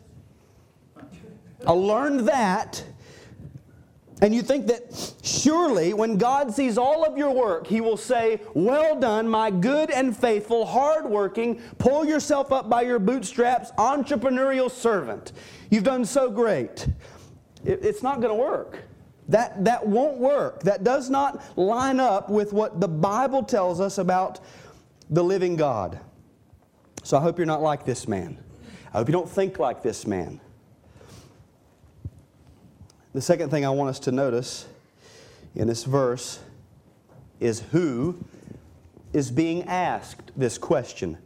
I'll 1.67 1.83
learn 1.83 2.27
that 2.27 2.85
And 4.21 4.35
you 4.35 4.43
think 4.43 4.67
that 4.69 5.13
surely 5.45 5.93
when 5.93 6.17
God 6.17 6.53
sees 6.53 6.79
all 6.79 7.05
of 7.05 7.19
your 7.19 7.31
work, 7.31 7.67
He 7.67 7.81
will 7.81 7.97
say, 7.97 8.41
Well 8.55 8.99
done, 8.99 9.29
my 9.29 9.51
good 9.51 9.91
and 9.91 10.17
faithful, 10.17 10.65
hardworking, 10.65 11.61
pull 11.79 12.05
yourself 12.05 12.51
up 12.51 12.71
by 12.71 12.83
your 12.83 12.99
bootstraps, 12.99 13.71
entrepreneurial 13.73 14.71
servant. 14.71 15.33
You've 15.71 15.85
done 15.85 16.05
so 16.05 16.31
great. 16.31 16.89
It's 17.65 18.03
not 18.03 18.21
going 18.21 18.29
to 18.29 18.43
work. 18.43 18.83
That, 19.29 19.65
that 19.65 19.87
won't 19.87 20.19
work. 20.19 20.63
That 20.65 20.85
does 20.85 21.09
not 21.09 21.43
line 21.59 21.99
up 21.99 22.29
with 22.29 22.53
what 22.53 22.81
the 22.81 22.89
Bible 22.89 23.43
tells 23.43 23.81
us 23.81 23.99
about 23.99 24.41
the 25.09 25.25
living 25.25 25.57
God. 25.57 25.99
So 27.03 27.17
I 27.17 27.21
hope 27.21 27.39
you're 27.39 27.47
not 27.47 27.63
like 27.63 27.85
this 27.85 28.09
man. 28.09 28.39
I 28.93 28.99
hope 28.99 29.09
you 29.09 29.13
don't 29.13 29.29
think 29.29 29.59
like 29.59 29.83
this 29.83 30.07
man. 30.07 30.41
The 33.15 33.23
second 33.23 33.51
thing 33.51 33.65
I 33.65 33.71
want 33.71 33.91
us 33.91 33.99
to 34.01 34.13
notice 34.13 34.67
in 35.55 35.69
this 35.69 35.85
verse 35.85 36.41
is 37.41 37.61
who 37.73 38.19
is 39.13 39.31
being 39.31 39.63
asked 39.65 40.33
this 40.37 40.59
question. 40.59 41.19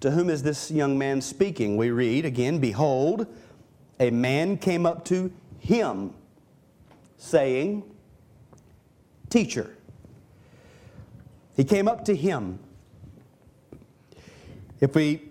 To 0.00 0.10
whom 0.10 0.28
is 0.28 0.42
this 0.42 0.70
young 0.70 0.98
man 0.98 1.20
speaking? 1.20 1.76
We 1.76 1.90
read 1.90 2.24
again, 2.24 2.58
Behold, 2.58 3.26
a 4.00 4.10
man 4.10 4.58
came 4.58 4.84
up 4.84 5.04
to 5.06 5.32
him, 5.60 6.12
saying, 7.16 7.84
Teacher. 9.30 9.76
He 11.56 11.64
came 11.64 11.88
up 11.88 12.04
to 12.04 12.14
him. 12.14 12.58
If 14.80 14.94
we 14.94 15.22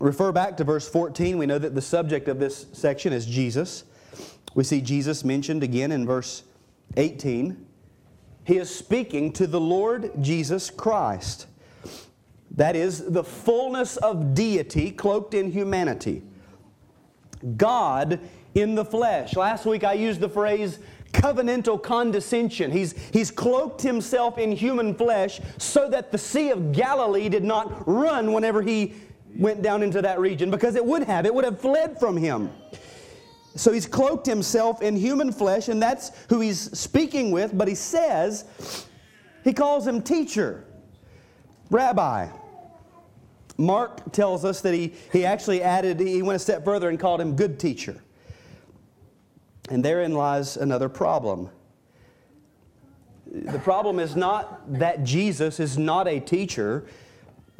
refer 0.00 0.32
back 0.32 0.56
to 0.56 0.64
verse 0.64 0.88
14, 0.88 1.36
we 1.36 1.46
know 1.46 1.58
that 1.58 1.74
the 1.74 1.82
subject 1.82 2.28
of 2.28 2.38
this 2.38 2.66
section 2.72 3.12
is 3.12 3.26
Jesus. 3.26 3.84
We 4.54 4.64
see 4.64 4.80
Jesus 4.80 5.24
mentioned 5.24 5.62
again 5.62 5.92
in 5.92 6.06
verse 6.06 6.44
18. 6.96 7.66
He 8.44 8.58
is 8.58 8.74
speaking 8.74 9.32
to 9.34 9.46
the 9.46 9.60
Lord 9.60 10.10
Jesus 10.20 10.70
Christ. 10.70 11.46
That 12.52 12.76
is 12.76 13.10
the 13.10 13.24
fullness 13.24 13.96
of 13.96 14.34
deity 14.34 14.90
cloaked 14.90 15.34
in 15.34 15.50
humanity. 15.50 16.22
God 17.56 18.20
in 18.54 18.74
the 18.74 18.84
flesh. 18.84 19.36
Last 19.36 19.64
week 19.64 19.84
I 19.84 19.94
used 19.94 20.20
the 20.20 20.28
phrase 20.28 20.78
covenantal 21.12 21.82
condescension. 21.82 22.70
He's, 22.70 22.94
he's 23.12 23.30
cloaked 23.30 23.82
himself 23.82 24.38
in 24.38 24.52
human 24.52 24.94
flesh 24.94 25.40
so 25.58 25.88
that 25.90 26.10
the 26.10 26.18
Sea 26.18 26.50
of 26.50 26.72
Galilee 26.72 27.28
did 27.28 27.44
not 27.44 27.86
run 27.86 28.32
whenever 28.32 28.62
he 28.62 28.94
went 29.36 29.62
down 29.62 29.82
into 29.82 30.02
that 30.02 30.20
region 30.20 30.50
because 30.50 30.74
it 30.74 30.84
would 30.84 31.04
have. 31.04 31.26
It 31.26 31.34
would 31.34 31.44
have 31.44 31.60
fled 31.60 31.98
from 31.98 32.16
him. 32.16 32.50
So 33.54 33.72
he's 33.72 33.86
cloaked 33.86 34.26
himself 34.26 34.80
in 34.80 34.96
human 34.96 35.30
flesh, 35.32 35.68
and 35.68 35.82
that's 35.82 36.12
who 36.28 36.40
he's 36.40 36.78
speaking 36.78 37.30
with. 37.30 37.56
But 37.56 37.68
he 37.68 37.74
says, 37.74 38.86
he 39.44 39.52
calls 39.52 39.86
him 39.86 40.02
teacher, 40.02 40.64
rabbi. 41.70 42.28
Mark 43.58 44.12
tells 44.12 44.44
us 44.44 44.62
that 44.62 44.72
he, 44.72 44.94
he 45.12 45.26
actually 45.26 45.62
added, 45.62 46.00
he 46.00 46.22
went 46.22 46.36
a 46.36 46.38
step 46.38 46.64
further 46.64 46.88
and 46.88 46.98
called 46.98 47.20
him 47.20 47.36
good 47.36 47.60
teacher. 47.60 48.02
And 49.68 49.84
therein 49.84 50.14
lies 50.14 50.56
another 50.56 50.88
problem. 50.88 51.50
The 53.26 53.58
problem 53.58 53.98
is 53.98 54.16
not 54.16 54.78
that 54.78 55.04
Jesus 55.04 55.60
is 55.60 55.78
not 55.78 56.08
a 56.08 56.20
teacher, 56.20 56.86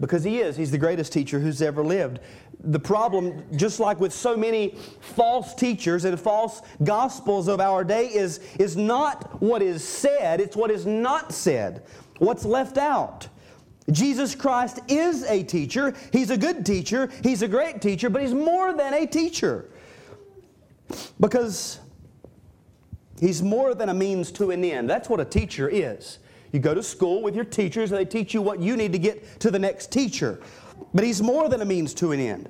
because 0.00 0.24
he 0.24 0.40
is. 0.40 0.56
He's 0.56 0.70
the 0.70 0.78
greatest 0.78 1.12
teacher 1.12 1.38
who's 1.38 1.62
ever 1.62 1.84
lived 1.84 2.18
the 2.64 2.78
problem, 2.78 3.44
just 3.56 3.80
like 3.80 4.00
with 4.00 4.12
so 4.12 4.36
many 4.36 4.76
false 5.00 5.54
teachers 5.54 6.04
and 6.04 6.18
false 6.18 6.62
gospels 6.84 7.48
of 7.48 7.60
our 7.60 7.84
day, 7.84 8.06
is, 8.06 8.40
is 8.58 8.76
not 8.76 9.40
what 9.42 9.62
is 9.62 9.86
said, 9.86 10.40
it's 10.40 10.56
what 10.56 10.70
is 10.70 10.86
not 10.86 11.32
said, 11.32 11.82
what's 12.18 12.44
left 12.44 12.78
out. 12.78 13.28
Jesus 13.90 14.34
Christ 14.34 14.78
is 14.88 15.24
a 15.24 15.42
teacher. 15.42 15.94
He's 16.12 16.30
a 16.30 16.36
good 16.36 16.64
teacher. 16.64 17.10
He's 17.22 17.42
a 17.42 17.48
great 17.48 17.82
teacher, 17.82 18.08
but 18.08 18.22
he's 18.22 18.34
more 18.34 18.72
than 18.72 18.94
a 18.94 19.06
teacher. 19.06 19.68
Because 21.18 21.80
he's 23.18 23.42
more 23.42 23.74
than 23.74 23.88
a 23.88 23.94
means 23.94 24.30
to 24.32 24.52
an 24.52 24.64
end. 24.64 24.88
That's 24.88 25.08
what 25.08 25.18
a 25.18 25.24
teacher 25.24 25.68
is. 25.68 26.18
You 26.52 26.60
go 26.60 26.74
to 26.74 26.82
school 26.82 27.22
with 27.22 27.34
your 27.34 27.46
teachers, 27.46 27.90
and 27.90 27.98
they 27.98 28.04
teach 28.04 28.34
you 28.34 28.42
what 28.42 28.60
you 28.60 28.76
need 28.76 28.92
to 28.92 28.98
get 28.98 29.40
to 29.40 29.50
the 29.50 29.58
next 29.58 29.90
teacher. 29.90 30.40
But 30.92 31.04
he's 31.04 31.22
more 31.22 31.48
than 31.48 31.62
a 31.62 31.64
means 31.64 31.94
to 31.94 32.12
an 32.12 32.20
end. 32.20 32.48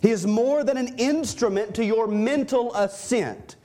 He 0.00 0.10
is 0.10 0.26
more 0.26 0.64
than 0.64 0.76
an 0.76 0.98
instrument 0.98 1.74
to 1.76 1.84
your 1.84 2.06
mental 2.06 2.74
ascent. 2.74 3.56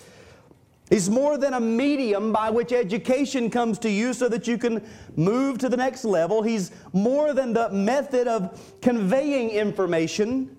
He's 0.90 1.10
more 1.10 1.38
than 1.38 1.54
a 1.54 1.60
medium 1.60 2.32
by 2.32 2.50
which 2.50 2.72
education 2.72 3.50
comes 3.50 3.78
to 3.80 3.90
you 3.90 4.14
so 4.14 4.30
that 4.30 4.48
you 4.48 4.58
can 4.58 4.88
move 5.18 5.58
to 5.58 5.70
the 5.70 5.76
next 5.76 6.06
level. 6.06 6.42
He's 6.42 6.72
more 6.94 7.34
than 7.34 7.52
the 7.52 7.70
method 7.70 8.28
of 8.28 8.78
conveying 8.82 9.50
information. 9.50 10.56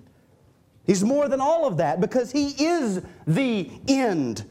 He's 0.87 1.03
more 1.03 1.29
than 1.29 1.41
all 1.41 1.67
of 1.67 1.79
that 1.79 2.01
because 2.01 2.31
He 2.31 2.49
is 2.63 3.03
the 3.27 3.71
end 3.89 4.45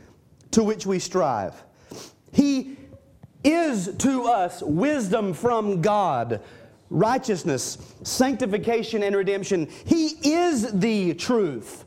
to 0.52 0.64
which 0.64 0.88
we 0.88 0.98
strive. 0.98 1.64
He 2.32 2.78
is 3.44 3.96
to 4.00 4.24
us 4.24 4.62
wisdom 4.64 5.34
from 5.34 5.82
God, 5.82 6.42
righteousness, 6.90 7.78
sanctification, 8.04 9.04
and 9.04 9.16
redemption. 9.16 9.68
He 9.86 10.08
is 10.24 10.72
the 10.72 11.14
truth. 11.16 11.86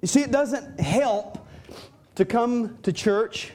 You 0.00 0.08
see, 0.08 0.20
it 0.20 0.32
doesn't 0.32 0.80
help 0.80 1.46
to 2.16 2.24
come 2.24 2.76
to 2.82 2.92
church, 2.92 3.52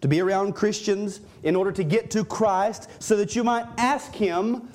to 0.00 0.08
be 0.08 0.20
around 0.20 0.54
Christians 0.54 1.20
in 1.42 1.56
order 1.56 1.72
to 1.72 1.82
get 1.82 2.10
to 2.12 2.24
Christ 2.24 2.88
so 3.02 3.16
that 3.16 3.34
you 3.34 3.42
might 3.42 3.66
ask 3.78 4.14
Him 4.14 4.68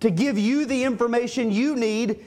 to 0.00 0.10
give 0.10 0.38
you 0.38 0.64
the 0.66 0.84
information 0.84 1.50
you 1.50 1.74
need 1.74 2.24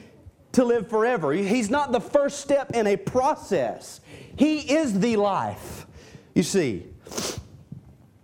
to 0.52 0.64
live 0.64 0.88
forever. 0.88 1.32
He's 1.32 1.70
not 1.70 1.92
the 1.92 2.00
first 2.00 2.40
step 2.40 2.72
in 2.72 2.86
a 2.86 2.96
process, 2.96 4.00
He 4.36 4.58
is 4.74 4.98
the 5.00 5.16
life. 5.16 5.86
You 6.34 6.42
see, 6.42 6.86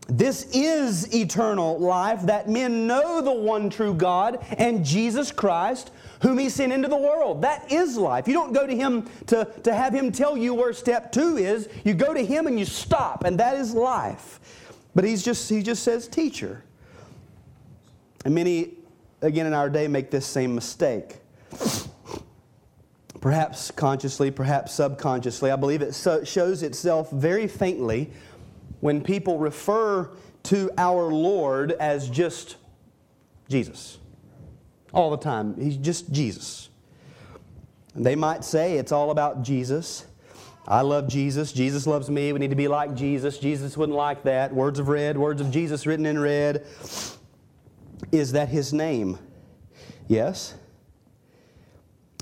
this 0.08 0.48
is 0.54 1.14
eternal 1.14 1.78
life, 1.78 2.22
that 2.22 2.48
men 2.48 2.86
know 2.86 3.20
the 3.20 3.32
one 3.32 3.68
true 3.68 3.92
God 3.92 4.42
and 4.56 4.84
Jesus 4.84 5.30
Christ, 5.30 5.90
whom 6.22 6.38
He 6.38 6.48
sent 6.48 6.72
into 6.72 6.88
the 6.88 6.96
world. 6.96 7.42
That 7.42 7.70
is 7.70 7.98
life. 7.98 8.26
You 8.26 8.32
don't 8.32 8.54
go 8.54 8.66
to 8.66 8.74
Him 8.74 9.08
to, 9.26 9.44
to 9.64 9.74
have 9.74 9.92
Him 9.92 10.10
tell 10.10 10.36
you 10.36 10.54
where 10.54 10.72
step 10.72 11.12
two 11.12 11.36
is. 11.36 11.68
You 11.84 11.92
go 11.92 12.14
to 12.14 12.24
Him 12.24 12.46
and 12.46 12.58
you 12.58 12.64
stop, 12.64 13.24
and 13.24 13.38
that 13.38 13.56
is 13.56 13.74
life. 13.74 14.40
But 14.94 15.04
He's 15.04 15.22
just, 15.22 15.48
He 15.50 15.62
just 15.62 15.82
says, 15.82 16.08
teacher. 16.08 16.64
And 18.24 18.34
many, 18.34 18.76
again, 19.20 19.46
in 19.46 19.52
our 19.52 19.68
day 19.68 19.88
make 19.88 20.10
this 20.10 20.24
same 20.24 20.54
mistake. 20.54 21.16
Perhaps 23.20 23.72
consciously, 23.72 24.30
perhaps 24.30 24.72
subconsciously. 24.72 25.50
I 25.50 25.56
believe 25.56 25.82
it 25.82 25.92
so, 25.92 26.24
shows 26.24 26.62
itself 26.62 27.10
very 27.10 27.46
faintly 27.46 28.10
when 28.80 29.02
people 29.02 29.38
refer 29.38 30.10
to 30.44 30.70
our 30.78 31.12
Lord 31.12 31.72
as 31.72 32.08
just 32.08 32.56
Jesus. 33.48 33.98
All 34.92 35.10
the 35.10 35.16
time. 35.16 35.54
He's 35.60 35.76
just 35.76 36.10
Jesus. 36.12 36.70
And 37.94 38.04
they 38.04 38.14
might 38.14 38.44
say 38.44 38.78
it's 38.78 38.92
all 38.92 39.10
about 39.10 39.42
Jesus. 39.42 40.06
I 40.66 40.82
love 40.82 41.08
Jesus. 41.08 41.52
Jesus 41.52 41.86
loves 41.86 42.10
me. 42.10 42.32
We 42.32 42.38
need 42.38 42.50
to 42.50 42.56
be 42.56 42.68
like 42.68 42.94
Jesus. 42.94 43.38
Jesus 43.38 43.76
wouldn't 43.76 43.96
like 43.96 44.22
that. 44.24 44.54
Words 44.54 44.78
of 44.78 44.88
red, 44.88 45.16
words 45.16 45.40
of 45.40 45.50
Jesus 45.50 45.86
written 45.86 46.06
in 46.06 46.18
red. 46.18 46.66
Is 48.12 48.32
that 48.32 48.48
his 48.48 48.72
name? 48.72 49.18
Yes. 50.06 50.54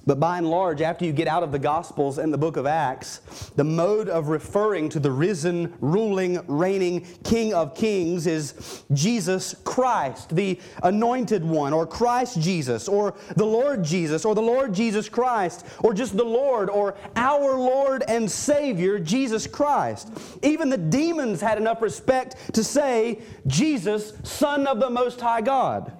But 0.06 0.20
by 0.20 0.38
and 0.38 0.48
large, 0.48 0.80
after 0.82 1.04
you 1.04 1.12
get 1.12 1.26
out 1.26 1.42
of 1.42 1.50
the 1.50 1.58
Gospels 1.58 2.18
and 2.18 2.32
the 2.32 2.38
book 2.38 2.56
of 2.56 2.64
Acts, 2.64 3.50
the 3.56 3.64
mode 3.64 4.08
of 4.08 4.28
referring 4.28 4.88
to 4.90 5.00
the 5.00 5.10
risen, 5.10 5.74
ruling, 5.80 6.46
reigning 6.46 7.04
King 7.24 7.52
of 7.52 7.74
Kings 7.74 8.28
is 8.28 8.84
Jesus 8.92 9.56
Christ, 9.64 10.36
the 10.36 10.60
anointed 10.84 11.44
one, 11.44 11.72
or 11.72 11.88
Christ 11.88 12.40
Jesus, 12.40 12.86
or 12.86 13.14
the 13.34 13.44
Lord 13.44 13.82
Jesus, 13.82 14.24
or 14.24 14.36
the 14.36 14.42
Lord 14.42 14.72
Jesus 14.72 15.08
Christ, 15.08 15.66
or 15.80 15.92
just 15.92 16.16
the 16.16 16.24
Lord, 16.24 16.70
or 16.70 16.94
our 17.16 17.58
Lord 17.58 18.04
and 18.06 18.30
Savior, 18.30 19.00
Jesus 19.00 19.48
Christ. 19.48 20.08
Even 20.44 20.70
the 20.70 20.78
demons 20.78 21.40
had 21.40 21.58
enough 21.58 21.82
respect 21.82 22.54
to 22.54 22.62
say, 22.62 23.22
Jesus, 23.48 24.12
Son 24.22 24.68
of 24.68 24.78
the 24.78 24.88
Most 24.88 25.20
High 25.20 25.40
God 25.40 25.92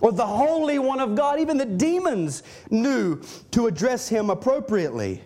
or 0.00 0.12
the 0.12 0.26
Holy 0.26 0.78
One 0.78 1.00
of 1.00 1.14
God. 1.14 1.40
Even 1.40 1.56
the 1.56 1.64
demons 1.64 2.42
knew 2.70 3.20
to 3.52 3.66
address 3.66 4.08
him 4.08 4.30
appropriately. 4.30 5.22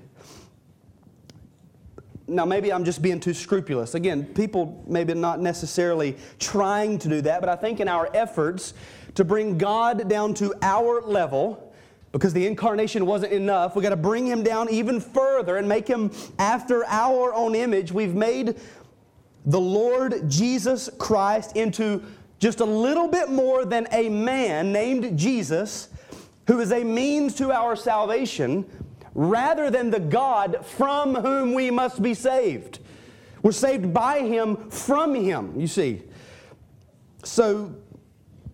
Now, 2.29 2.45
maybe 2.45 2.73
I'm 2.73 2.85
just 2.85 3.03
being 3.03 3.19
too 3.19 3.35
scrupulous. 3.35 3.97
Again, 3.97 4.25
people 4.25 4.85
maybe 4.87 5.15
not 5.15 5.41
necessarily 5.41 6.17
trying 6.39 6.99
to 7.01 7.09
do 7.09 7.21
that, 7.23 7.41
but 7.41 7.49
I 7.49 7.57
think 7.57 7.81
in 7.81 7.89
our 7.89 8.09
efforts 8.15 8.73
to 9.17 9.25
bring 9.25 9.59
God 9.59 10.09
down 10.09 10.35
to 10.35 10.55
our 10.63 11.01
level, 11.01 11.75
because 12.13 12.33
the 12.33 12.47
incarnation 12.47 13.05
wasn't 13.05 13.33
enough, 13.33 13.75
we 13.75 13.83
got 13.83 13.91
to 13.91 13.97
bring 13.97 14.27
him 14.27 14.45
down 14.45 14.71
even 14.71 15.01
further 15.01 15.57
and 15.57 15.69
make 15.69 15.89
him 15.89 16.13
after 16.39 16.85
our 16.87 17.35
own 17.35 17.57
image. 17.57 17.91
We've 17.91 18.15
made 18.15 18.61
the 19.47 19.61
Lord 19.61 20.29
Jesus 20.29 20.89
Christ 20.99 21.57
into 21.57 22.03
just 22.41 22.61
a 22.61 22.65
little 22.65 23.07
bit 23.07 23.29
more 23.29 23.65
than 23.65 23.87
a 23.93 24.09
man 24.09 24.73
named 24.73 25.17
Jesus, 25.17 25.91
who 26.47 26.59
is 26.59 26.73
a 26.73 26.83
means 26.83 27.35
to 27.37 27.53
our 27.53 27.77
salvation, 27.77 28.65
rather 29.15 29.71
than 29.71 29.91
the 29.91 30.01
God 30.01 30.65
from 30.65 31.15
whom 31.15 31.53
we 31.55 31.71
must 31.71 32.03
be 32.03 32.15
saved. 32.15 32.81
We're 33.43 33.53
saved 33.53 33.93
by 33.93 34.21
Him, 34.21 34.71
from 34.71 35.15
Him, 35.15 35.59
you 35.61 35.67
see. 35.67 36.03
So 37.25 37.75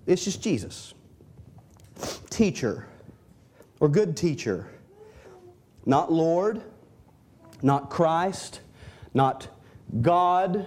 it's 0.05 0.25
just 0.25 0.42
Jesus. 0.42 0.92
Teacher, 2.29 2.87
or 3.81 3.88
good 3.88 4.16
teacher. 4.16 4.68
Not 5.87 6.12
Lord, 6.12 6.61
not 7.62 7.88
Christ, 7.88 8.61
not 9.14 9.49
God, 10.03 10.66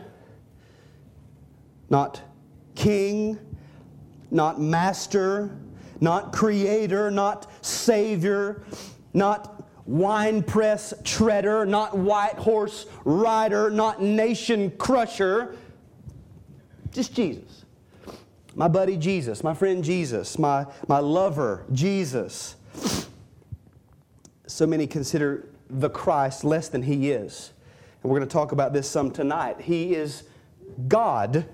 not 1.89 2.21
King, 2.79 3.37
not 4.31 4.61
Master, 4.61 5.53
not 5.99 6.31
Creator, 6.31 7.11
not 7.11 7.51
Savior, 7.61 8.63
not 9.13 9.65
wine 9.85 10.41
press 10.41 10.93
treader, 11.03 11.65
not 11.65 11.97
white 11.97 12.35
horse 12.35 12.85
rider, 13.03 13.69
not 13.69 14.01
nation 14.01 14.71
crusher. 14.77 15.57
Just 16.91 17.13
Jesus. 17.13 17.65
My 18.55 18.69
buddy 18.69 18.95
Jesus, 18.95 19.43
my 19.43 19.53
friend 19.53 19.83
Jesus, 19.83 20.39
my, 20.39 20.65
my 20.87 20.99
lover 20.99 21.65
Jesus. 21.73 22.55
So 24.47 24.65
many 24.65 24.87
consider 24.87 25.49
the 25.69 25.89
Christ 25.89 26.45
less 26.45 26.69
than 26.69 26.83
he 26.83 27.11
is. 27.11 27.51
And 28.01 28.09
we're 28.09 28.19
going 28.19 28.29
to 28.29 28.33
talk 28.33 28.53
about 28.53 28.71
this 28.71 28.89
some 28.89 29.11
tonight. 29.11 29.59
He 29.59 29.95
is 29.95 30.23
God 30.87 31.45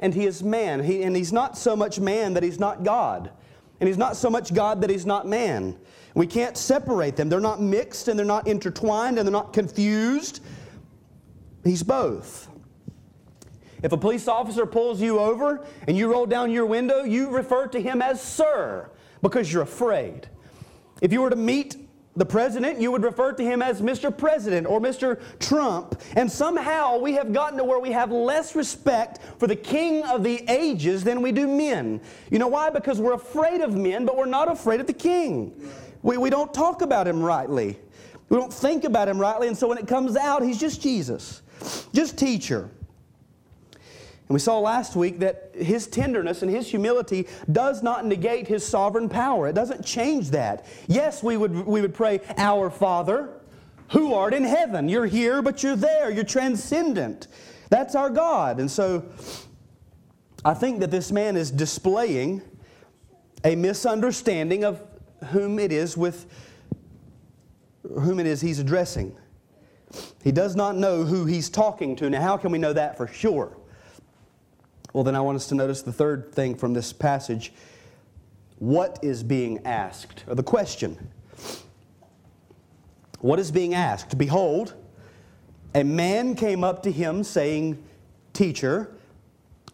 and 0.00 0.14
he 0.14 0.26
is 0.26 0.42
man. 0.42 0.82
He, 0.82 1.02
and 1.02 1.16
he's 1.16 1.32
not 1.32 1.56
so 1.56 1.76
much 1.76 2.00
man 2.00 2.34
that 2.34 2.42
he's 2.42 2.58
not 2.58 2.82
God. 2.82 3.30
And 3.80 3.88
he's 3.88 3.98
not 3.98 4.16
so 4.16 4.30
much 4.30 4.54
God 4.54 4.80
that 4.82 4.90
he's 4.90 5.06
not 5.06 5.26
man. 5.26 5.76
We 6.14 6.26
can't 6.26 6.56
separate 6.56 7.16
them. 7.16 7.28
They're 7.28 7.40
not 7.40 7.60
mixed 7.60 8.08
and 8.08 8.18
they're 8.18 8.24
not 8.24 8.46
intertwined 8.46 9.18
and 9.18 9.26
they're 9.26 9.32
not 9.32 9.52
confused. 9.52 10.40
He's 11.64 11.82
both. 11.82 12.48
If 13.82 13.92
a 13.92 13.96
police 13.96 14.28
officer 14.28 14.64
pulls 14.64 15.00
you 15.00 15.18
over 15.18 15.66
and 15.86 15.96
you 15.96 16.10
roll 16.10 16.24
down 16.24 16.50
your 16.50 16.66
window, 16.66 17.04
you 17.04 17.30
refer 17.30 17.66
to 17.66 17.80
him 17.80 18.00
as 18.00 18.22
sir 18.22 18.90
because 19.20 19.52
you're 19.52 19.62
afraid. 19.62 20.28
If 21.02 21.12
you 21.12 21.20
were 21.20 21.30
to 21.30 21.36
meet 21.36 21.76
the 22.16 22.24
president, 22.24 22.80
you 22.80 22.92
would 22.92 23.02
refer 23.02 23.32
to 23.32 23.42
him 23.42 23.60
as 23.60 23.80
Mr. 23.80 24.16
President 24.16 24.66
or 24.66 24.80
Mr. 24.80 25.20
Trump. 25.40 26.00
And 26.14 26.30
somehow 26.30 26.98
we 26.98 27.14
have 27.14 27.32
gotten 27.32 27.58
to 27.58 27.64
where 27.64 27.80
we 27.80 27.90
have 27.90 28.12
less 28.12 28.54
respect 28.54 29.18
for 29.38 29.48
the 29.48 29.56
king 29.56 30.04
of 30.04 30.22
the 30.22 30.44
ages 30.48 31.02
than 31.02 31.22
we 31.22 31.32
do 31.32 31.48
men. 31.48 32.00
You 32.30 32.38
know 32.38 32.48
why? 32.48 32.70
Because 32.70 33.00
we're 33.00 33.14
afraid 33.14 33.60
of 33.60 33.74
men, 33.74 34.06
but 34.06 34.16
we're 34.16 34.26
not 34.26 34.50
afraid 34.50 34.80
of 34.80 34.86
the 34.86 34.92
king. 34.92 35.68
We, 36.02 36.16
we 36.16 36.30
don't 36.30 36.54
talk 36.54 36.82
about 36.82 37.08
him 37.08 37.20
rightly, 37.20 37.78
we 38.28 38.36
don't 38.36 38.52
think 38.52 38.84
about 38.84 39.08
him 39.08 39.18
rightly. 39.18 39.48
And 39.48 39.56
so 39.56 39.68
when 39.68 39.78
it 39.78 39.88
comes 39.88 40.16
out, 40.16 40.42
he's 40.42 40.60
just 40.60 40.80
Jesus, 40.80 41.42
just 41.92 42.16
teacher. 42.16 42.70
And 44.28 44.34
we 44.34 44.40
saw 44.40 44.58
last 44.58 44.96
week 44.96 45.18
that 45.18 45.50
his 45.54 45.86
tenderness 45.86 46.40
and 46.42 46.50
his 46.50 46.68
humility 46.68 47.28
does 47.52 47.82
not 47.82 48.06
negate 48.06 48.48
his 48.48 48.64
sovereign 48.64 49.08
power. 49.08 49.48
It 49.48 49.54
doesn't 49.54 49.84
change 49.84 50.30
that. 50.30 50.64
Yes, 50.88 51.22
we 51.22 51.36
would, 51.36 51.52
we 51.66 51.82
would 51.82 51.92
pray, 51.92 52.20
Our 52.38 52.70
Father, 52.70 53.28
who 53.90 54.14
art 54.14 54.32
in 54.32 54.44
heaven. 54.44 54.88
You're 54.88 55.06
here, 55.06 55.42
but 55.42 55.62
you're 55.62 55.76
there. 55.76 56.10
You're 56.10 56.24
transcendent. 56.24 57.28
That's 57.68 57.94
our 57.94 58.08
God. 58.08 58.60
And 58.60 58.70
so 58.70 59.04
I 60.42 60.54
think 60.54 60.80
that 60.80 60.90
this 60.90 61.12
man 61.12 61.36
is 61.36 61.50
displaying 61.50 62.40
a 63.44 63.54
misunderstanding 63.56 64.64
of 64.64 64.82
whom 65.30 65.58
it 65.58 65.70
is 65.70 65.98
with 65.98 66.26
whom 67.82 68.18
it 68.18 68.26
is 68.26 68.40
he's 68.40 68.58
addressing. 68.58 69.14
He 70.22 70.32
does 70.32 70.56
not 70.56 70.76
know 70.76 71.04
who 71.04 71.26
he's 71.26 71.50
talking 71.50 71.94
to. 71.96 72.08
Now, 72.08 72.22
how 72.22 72.36
can 72.38 72.50
we 72.50 72.58
know 72.58 72.72
that 72.72 72.96
for 72.96 73.06
sure? 73.06 73.56
Well, 74.94 75.02
then 75.02 75.16
I 75.16 75.20
want 75.20 75.34
us 75.34 75.48
to 75.48 75.56
notice 75.56 75.82
the 75.82 75.92
third 75.92 76.32
thing 76.32 76.54
from 76.54 76.72
this 76.72 76.92
passage. 76.92 77.52
What 78.60 79.00
is 79.02 79.24
being 79.24 79.66
asked? 79.66 80.22
Or 80.28 80.36
the 80.36 80.42
question. 80.44 81.10
What 83.18 83.40
is 83.40 83.50
being 83.50 83.74
asked? 83.74 84.16
Behold, 84.16 84.74
a 85.74 85.82
man 85.82 86.36
came 86.36 86.62
up 86.62 86.84
to 86.84 86.92
him 86.92 87.24
saying, 87.24 87.82
Teacher, 88.34 88.94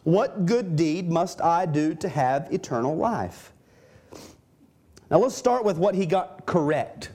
what 0.04 0.46
good 0.46 0.74
deed 0.74 1.10
must 1.10 1.42
I 1.42 1.66
do 1.66 1.94
to 1.96 2.08
have 2.08 2.50
eternal 2.50 2.96
life? 2.96 3.52
Now 5.10 5.18
let's 5.18 5.34
start 5.34 5.64
with 5.64 5.76
what 5.76 5.94
he 5.94 6.06
got 6.06 6.46
correct. 6.46 7.10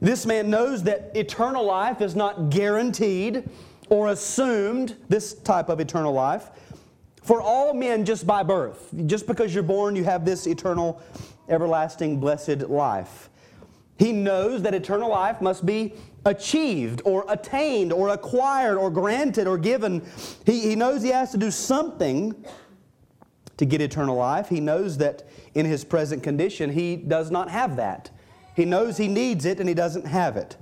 This 0.00 0.24
man 0.24 0.50
knows 0.50 0.84
that 0.84 1.10
eternal 1.16 1.64
life 1.64 2.00
is 2.00 2.14
not 2.14 2.48
guaranteed 2.48 3.48
or 3.88 4.08
assumed, 4.08 4.96
this 5.08 5.34
type 5.34 5.68
of 5.68 5.80
eternal 5.80 6.12
life, 6.12 6.50
for 7.22 7.40
all 7.40 7.74
men 7.74 8.04
just 8.04 8.26
by 8.26 8.42
birth. 8.42 8.88
Just 9.06 9.26
because 9.26 9.54
you're 9.54 9.62
born, 9.62 9.96
you 9.96 10.04
have 10.04 10.24
this 10.24 10.46
eternal, 10.46 11.00
everlasting, 11.48 12.20
blessed 12.20 12.68
life. 12.68 13.28
He 13.98 14.12
knows 14.12 14.62
that 14.62 14.72
eternal 14.74 15.10
life 15.10 15.42
must 15.42 15.66
be 15.66 15.92
achieved 16.24 17.02
or 17.04 17.24
attained 17.28 17.92
or 17.92 18.08
acquired 18.08 18.78
or 18.78 18.90
granted 18.90 19.46
or 19.46 19.58
given. 19.58 20.02
He, 20.46 20.60
he 20.60 20.74
knows 20.74 21.02
he 21.02 21.10
has 21.10 21.32
to 21.32 21.38
do 21.38 21.50
something 21.50 22.34
to 23.58 23.66
get 23.66 23.82
eternal 23.82 24.16
life. 24.16 24.48
He 24.48 24.60
knows 24.60 24.96
that 24.98 25.28
in 25.54 25.66
his 25.66 25.84
present 25.84 26.22
condition, 26.22 26.70
he 26.70 26.96
does 26.96 27.30
not 27.30 27.50
have 27.50 27.76
that. 27.76 28.10
He 28.56 28.64
knows 28.64 28.96
he 28.96 29.08
needs 29.08 29.44
it 29.44 29.60
and 29.60 29.68
he 29.68 29.74
doesn't 29.74 30.06
have 30.06 30.36
it. 30.38 30.56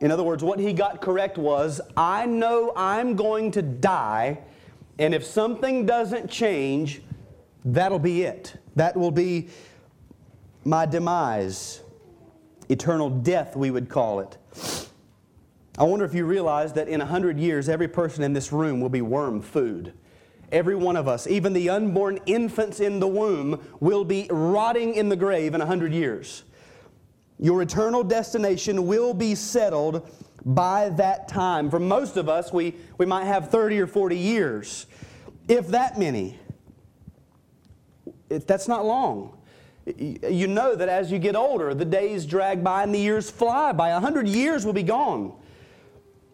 In 0.00 0.10
other 0.10 0.22
words, 0.22 0.42
what 0.42 0.58
he 0.58 0.72
got 0.72 1.00
correct 1.00 1.38
was 1.38 1.80
I 1.96 2.26
know 2.26 2.72
I'm 2.76 3.16
going 3.16 3.50
to 3.52 3.62
die, 3.62 4.38
and 4.98 5.14
if 5.14 5.24
something 5.24 5.86
doesn't 5.86 6.30
change, 6.30 7.02
that'll 7.64 7.98
be 7.98 8.22
it. 8.22 8.56
That 8.76 8.96
will 8.96 9.10
be 9.10 9.48
my 10.64 10.86
demise. 10.86 11.80
Eternal 12.68 13.10
death, 13.10 13.56
we 13.56 13.70
would 13.70 13.88
call 13.88 14.20
it. 14.20 14.38
I 15.78 15.84
wonder 15.84 16.04
if 16.04 16.14
you 16.14 16.26
realize 16.26 16.74
that 16.74 16.88
in 16.88 17.00
a 17.00 17.06
hundred 17.06 17.38
years, 17.38 17.68
every 17.68 17.88
person 17.88 18.22
in 18.22 18.32
this 18.32 18.52
room 18.52 18.80
will 18.80 18.88
be 18.90 19.02
worm 19.02 19.40
food. 19.40 19.94
Every 20.50 20.76
one 20.76 20.96
of 20.96 21.08
us, 21.08 21.26
even 21.26 21.54
the 21.54 21.70
unborn 21.70 22.18
infants 22.26 22.78
in 22.78 23.00
the 23.00 23.08
womb, 23.08 23.66
will 23.80 24.04
be 24.04 24.26
rotting 24.30 24.94
in 24.94 25.08
the 25.08 25.16
grave 25.16 25.54
in 25.54 25.62
a 25.62 25.66
hundred 25.66 25.94
years. 25.94 26.44
Your 27.38 27.62
eternal 27.62 28.04
destination 28.04 28.86
will 28.86 29.14
be 29.14 29.34
settled 29.34 30.08
by 30.44 30.88
that 30.90 31.28
time. 31.28 31.70
For 31.70 31.78
most 31.78 32.16
of 32.16 32.28
us, 32.28 32.52
we, 32.52 32.74
we 32.98 33.06
might 33.06 33.24
have 33.24 33.50
30 33.50 33.80
or 33.80 33.86
40 33.86 34.16
years, 34.16 34.86
if 35.48 35.68
that 35.68 35.98
many. 35.98 36.38
If 38.28 38.46
that's 38.46 38.68
not 38.68 38.84
long. 38.84 39.36
You 39.84 40.46
know 40.46 40.76
that 40.76 40.88
as 40.88 41.10
you 41.10 41.18
get 41.18 41.34
older, 41.34 41.74
the 41.74 41.84
days 41.84 42.24
drag 42.24 42.62
by 42.62 42.84
and 42.84 42.94
the 42.94 43.00
years 43.00 43.30
fly 43.30 43.72
by. 43.72 43.90
A 43.90 44.00
hundred 44.00 44.28
years 44.28 44.64
will 44.64 44.72
be 44.72 44.84
gone. 44.84 45.32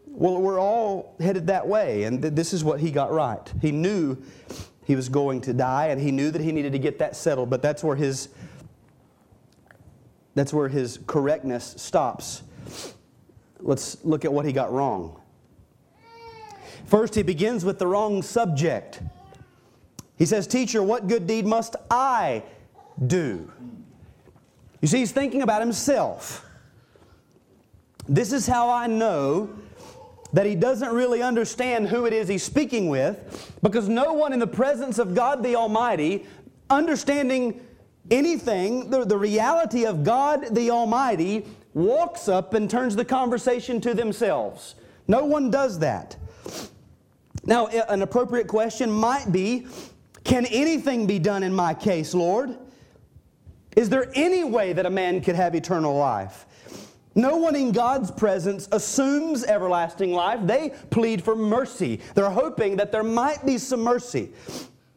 Well, 0.06 0.36
we're 0.40 0.60
all 0.60 1.14
headed 1.18 1.46
that 1.46 1.66
way, 1.66 2.04
and 2.04 2.20
th- 2.20 2.34
this 2.34 2.52
is 2.52 2.62
what 2.62 2.80
he 2.80 2.90
got 2.90 3.10
right. 3.10 3.52
He 3.62 3.72
knew 3.72 4.18
he 4.84 4.96
was 4.96 5.08
going 5.08 5.40
to 5.42 5.54
die, 5.54 5.86
and 5.86 6.00
he 6.00 6.10
knew 6.10 6.30
that 6.30 6.42
he 6.42 6.52
needed 6.52 6.72
to 6.72 6.78
get 6.78 6.98
that 6.98 7.16
settled, 7.16 7.48
but 7.48 7.62
that's 7.62 7.82
where 7.82 7.96
his 7.96 8.28
that's 10.34 10.52
where 10.52 10.68
his 10.68 10.98
correctness 11.06 11.74
stops. 11.78 12.42
Let's 13.60 14.04
look 14.04 14.24
at 14.24 14.32
what 14.32 14.46
he 14.46 14.52
got 14.52 14.72
wrong. 14.72 15.20
First, 16.86 17.14
he 17.14 17.22
begins 17.22 17.64
with 17.64 17.78
the 17.78 17.86
wrong 17.86 18.22
subject. 18.22 19.00
He 20.16 20.26
says, 20.26 20.46
Teacher, 20.46 20.82
what 20.82 21.06
good 21.06 21.26
deed 21.26 21.46
must 21.46 21.76
I 21.90 22.42
do? 23.06 23.52
You 24.80 24.88
see, 24.88 24.98
he's 24.98 25.12
thinking 25.12 25.42
about 25.42 25.60
himself. 25.60 26.44
This 28.08 28.32
is 28.32 28.46
how 28.46 28.70
I 28.70 28.86
know 28.86 29.50
that 30.32 30.46
he 30.46 30.54
doesn't 30.54 30.90
really 30.90 31.22
understand 31.22 31.88
who 31.88 32.06
it 32.06 32.12
is 32.12 32.28
he's 32.28 32.42
speaking 32.42 32.88
with 32.88 33.56
because 33.62 33.88
no 33.88 34.12
one 34.12 34.32
in 34.32 34.38
the 34.38 34.46
presence 34.46 34.98
of 34.98 35.14
God 35.14 35.42
the 35.42 35.56
Almighty, 35.56 36.26
understanding 36.70 37.66
anything, 38.10 38.90
the, 38.90 39.04
the 39.04 39.16
reality 39.16 39.84
of 39.84 40.04
God 40.04 40.54
the 40.54 40.70
Almighty, 40.70 41.46
walks 41.74 42.28
up 42.28 42.54
and 42.54 42.70
turns 42.70 42.96
the 42.96 43.04
conversation 43.04 43.80
to 43.82 43.94
themselves. 43.94 44.74
No 45.06 45.24
one 45.24 45.50
does 45.50 45.78
that. 45.78 46.16
Now, 47.44 47.66
an 47.66 48.02
appropriate 48.02 48.48
question 48.48 48.90
might 48.90 49.32
be 49.32 49.66
Can 50.24 50.46
anything 50.46 51.06
be 51.06 51.18
done 51.18 51.42
in 51.42 51.54
my 51.54 51.74
case, 51.74 52.14
Lord? 52.14 52.56
Is 53.76 53.88
there 53.88 54.10
any 54.14 54.44
way 54.44 54.72
that 54.72 54.86
a 54.86 54.90
man 54.90 55.20
could 55.20 55.36
have 55.36 55.54
eternal 55.54 55.96
life? 55.96 56.46
No 57.14 57.36
one 57.36 57.56
in 57.56 57.72
God's 57.72 58.10
presence 58.10 58.68
assumes 58.70 59.44
everlasting 59.44 60.12
life. 60.12 60.40
They 60.42 60.70
plead 60.90 61.22
for 61.22 61.34
mercy. 61.34 62.00
They're 62.14 62.30
hoping 62.30 62.76
that 62.76 62.92
there 62.92 63.02
might 63.02 63.44
be 63.44 63.58
some 63.58 63.80
mercy. 63.80 64.32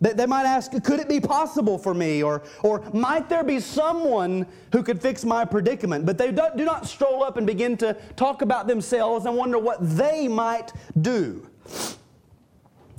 They 0.01 0.25
might 0.25 0.45
ask, 0.45 0.71
could 0.83 0.99
it 0.99 1.07
be 1.07 1.19
possible 1.19 1.77
for 1.77 1.93
me? 1.93 2.23
Or, 2.23 2.41
or 2.63 2.83
might 2.91 3.29
there 3.29 3.43
be 3.43 3.59
someone 3.59 4.47
who 4.73 4.81
could 4.81 4.99
fix 4.99 5.23
my 5.23 5.45
predicament? 5.45 6.07
But 6.07 6.17
they 6.17 6.31
do 6.31 6.65
not 6.65 6.87
stroll 6.87 7.23
up 7.23 7.37
and 7.37 7.45
begin 7.45 7.77
to 7.77 7.95
talk 8.15 8.41
about 8.41 8.67
themselves 8.67 9.27
and 9.27 9.37
wonder 9.37 9.59
what 9.59 9.77
they 9.79 10.27
might 10.27 10.73
do. 10.99 11.47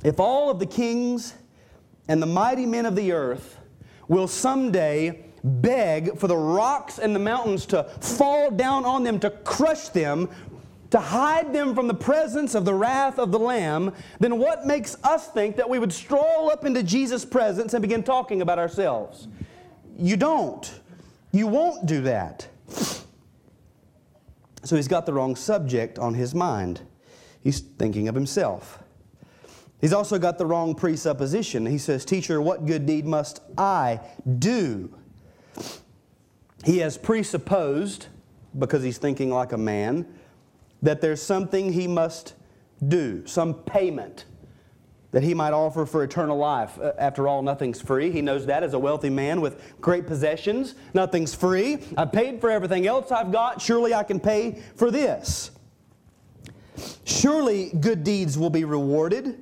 If 0.01 0.17
all 0.17 0.49
of 0.49 0.59
the 0.59 0.65
kings 0.65 1.33
and 2.07 2.21
the 2.21 2.27
mighty 2.27 2.65
men 2.65 2.85
of 2.85 2.95
the 2.95 3.11
earth 3.11 3.57
will 4.07 4.27
someday 4.27 5.25
beg 5.43 6.17
for 6.17 6.27
the 6.27 6.37
rocks 6.37 6.99
and 6.99 7.13
the 7.13 7.19
mountains 7.19 7.65
to 7.65 7.83
fall 7.99 8.49
down 8.49 8.85
on 8.85 9.03
them 9.03 9.19
to 9.19 9.29
crush 9.29 9.89
them, 9.89 10.29
to 10.93 10.99
hide 10.99 11.51
them 11.51 11.73
from 11.73 11.87
the 11.87 11.93
presence 11.95 12.53
of 12.53 12.65
the 12.65 12.73
wrath 12.73 13.17
of 13.17 13.31
the 13.31 13.39
Lamb, 13.39 13.91
then 14.19 14.37
what 14.37 14.67
makes 14.67 14.95
us 15.03 15.27
think 15.27 15.55
that 15.55 15.67
we 15.67 15.79
would 15.79 15.91
stroll 15.91 16.51
up 16.51 16.65
into 16.65 16.83
Jesus' 16.83 17.25
presence 17.25 17.73
and 17.73 17.81
begin 17.81 18.03
talking 18.03 18.43
about 18.43 18.59
ourselves? 18.59 19.27
You 19.97 20.17
don't. 20.17 20.71
You 21.31 21.47
won't 21.47 21.87
do 21.87 22.01
that. 22.01 22.47
So 24.63 24.75
he's 24.75 24.87
got 24.87 25.07
the 25.07 25.13
wrong 25.13 25.35
subject 25.35 25.97
on 25.97 26.13
his 26.13 26.35
mind. 26.35 26.81
He's 27.41 27.59
thinking 27.59 28.07
of 28.07 28.13
himself. 28.13 28.77
He's 29.81 29.93
also 29.93 30.19
got 30.19 30.37
the 30.37 30.45
wrong 30.45 30.75
presupposition. 30.75 31.65
He 31.65 31.79
says, 31.79 32.05
Teacher, 32.05 32.39
what 32.39 32.67
good 32.67 32.85
deed 32.85 33.07
must 33.07 33.41
I 33.57 33.99
do? 34.37 34.93
He 36.63 36.77
has 36.77 36.99
presupposed, 36.99 38.09
because 38.59 38.83
he's 38.83 38.99
thinking 38.99 39.31
like 39.31 39.53
a 39.53 39.57
man, 39.57 40.05
that 40.83 41.01
there's 41.01 41.21
something 41.21 41.73
he 41.73 41.87
must 41.87 42.35
do, 42.87 43.25
some 43.25 43.55
payment 43.55 44.25
that 45.11 45.23
he 45.23 45.33
might 45.33 45.53
offer 45.53 45.85
for 45.85 46.03
eternal 46.03 46.37
life. 46.37 46.77
Uh, 46.79 46.91
after 46.97 47.27
all, 47.27 47.41
nothing's 47.41 47.79
free. 47.79 48.11
He 48.11 48.21
knows 48.21 48.47
that 48.47 48.63
as 48.63 48.73
a 48.73 48.79
wealthy 48.79 49.11
man 49.11 49.41
with 49.41 49.79
great 49.79 50.07
possessions. 50.07 50.75
Nothing's 50.93 51.33
free. 51.33 51.79
I 51.97 52.05
paid 52.05 52.41
for 52.41 52.49
everything 52.49 52.87
else 52.87 53.11
I've 53.11 53.31
got. 53.31 53.61
Surely 53.61 53.93
I 53.93 54.03
can 54.03 54.19
pay 54.19 54.61
for 54.75 54.91
this. 54.91 55.51
Surely 57.05 57.71
good 57.79 58.03
deeds 58.03 58.37
will 58.37 58.49
be 58.49 58.65
rewarded. 58.65 59.39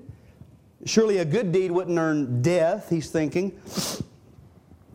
Surely 0.85 1.19
a 1.19 1.25
good 1.25 1.51
deed 1.51 1.71
wouldn't 1.71 1.97
earn 1.97 2.41
death, 2.41 2.89
he's 2.89 3.09
thinking. 3.09 3.57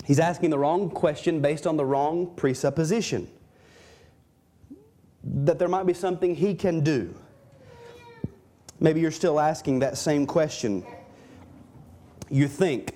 He's 0.05 0.21
asking 0.21 0.51
the 0.51 0.59
wrong 0.59 0.91
question 0.91 1.41
based 1.41 1.67
on 1.67 1.77
the 1.77 1.85
wrong 1.87 2.35
presupposition. 2.37 3.29
That 5.27 5.59
there 5.59 5.69
might 5.69 5.87
be 5.87 5.95
something 5.95 6.35
he 6.35 6.55
can 6.55 6.81
do. 6.81 7.15
Maybe 8.79 9.01
you're 9.01 9.11
still 9.11 9.41
asking 9.41 9.81
that 9.81 9.99
same 9.99 10.27
question. 10.27 10.85
You 12.31 12.49
think. 12.49 12.95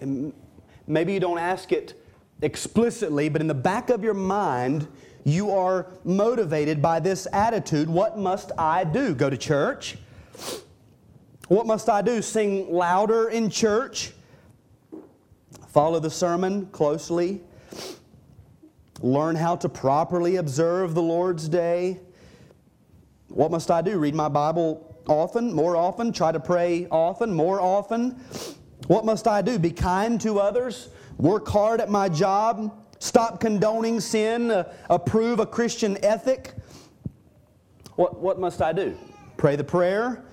Maybe 0.86 1.12
you 1.12 1.20
don't 1.20 1.38
ask 1.38 1.72
it 1.72 2.00
explicitly, 2.42 3.28
but 3.28 3.40
in 3.40 3.46
the 3.46 3.54
back 3.54 3.90
of 3.90 4.02
your 4.02 4.14
mind, 4.14 4.88
you 5.24 5.50
are 5.50 5.86
motivated 6.04 6.80
by 6.80 7.00
this 7.00 7.26
attitude 7.32 7.88
what 7.88 8.18
must 8.18 8.52
I 8.56 8.84
do? 8.84 9.14
Go 9.14 9.28
to 9.28 9.36
church? 9.36 9.98
What 11.48 11.66
must 11.66 11.88
I 11.88 12.02
do? 12.02 12.22
Sing 12.22 12.72
louder 12.72 13.28
in 13.28 13.50
church? 13.50 14.12
Follow 15.68 16.00
the 16.00 16.10
sermon 16.10 16.66
closely? 16.66 17.42
Learn 19.00 19.36
how 19.36 19.56
to 19.56 19.68
properly 19.68 20.36
observe 20.36 20.94
the 20.94 21.02
Lord's 21.02 21.48
day? 21.48 22.00
What 23.30 23.52
must 23.52 23.70
I 23.70 23.80
do? 23.80 23.96
Read 23.98 24.14
my 24.14 24.28
Bible 24.28 25.00
often, 25.06 25.52
more 25.52 25.76
often? 25.76 26.12
Try 26.12 26.32
to 26.32 26.40
pray 26.40 26.88
often, 26.90 27.32
more 27.32 27.60
often? 27.60 28.10
What 28.88 29.04
must 29.04 29.28
I 29.28 29.40
do? 29.40 29.56
Be 29.56 29.70
kind 29.70 30.20
to 30.22 30.40
others? 30.40 30.88
Work 31.16 31.46
hard 31.46 31.80
at 31.80 31.88
my 31.88 32.08
job? 32.08 32.76
Stop 32.98 33.40
condoning 33.40 34.00
sin? 34.00 34.50
Uh, 34.50 34.72
approve 34.90 35.38
a 35.38 35.46
Christian 35.46 35.96
ethic? 36.04 36.54
What, 37.94 38.18
what 38.18 38.40
must 38.40 38.60
I 38.60 38.72
do? 38.72 38.98
Pray 39.36 39.54
the 39.54 39.64
prayer? 39.64 40.24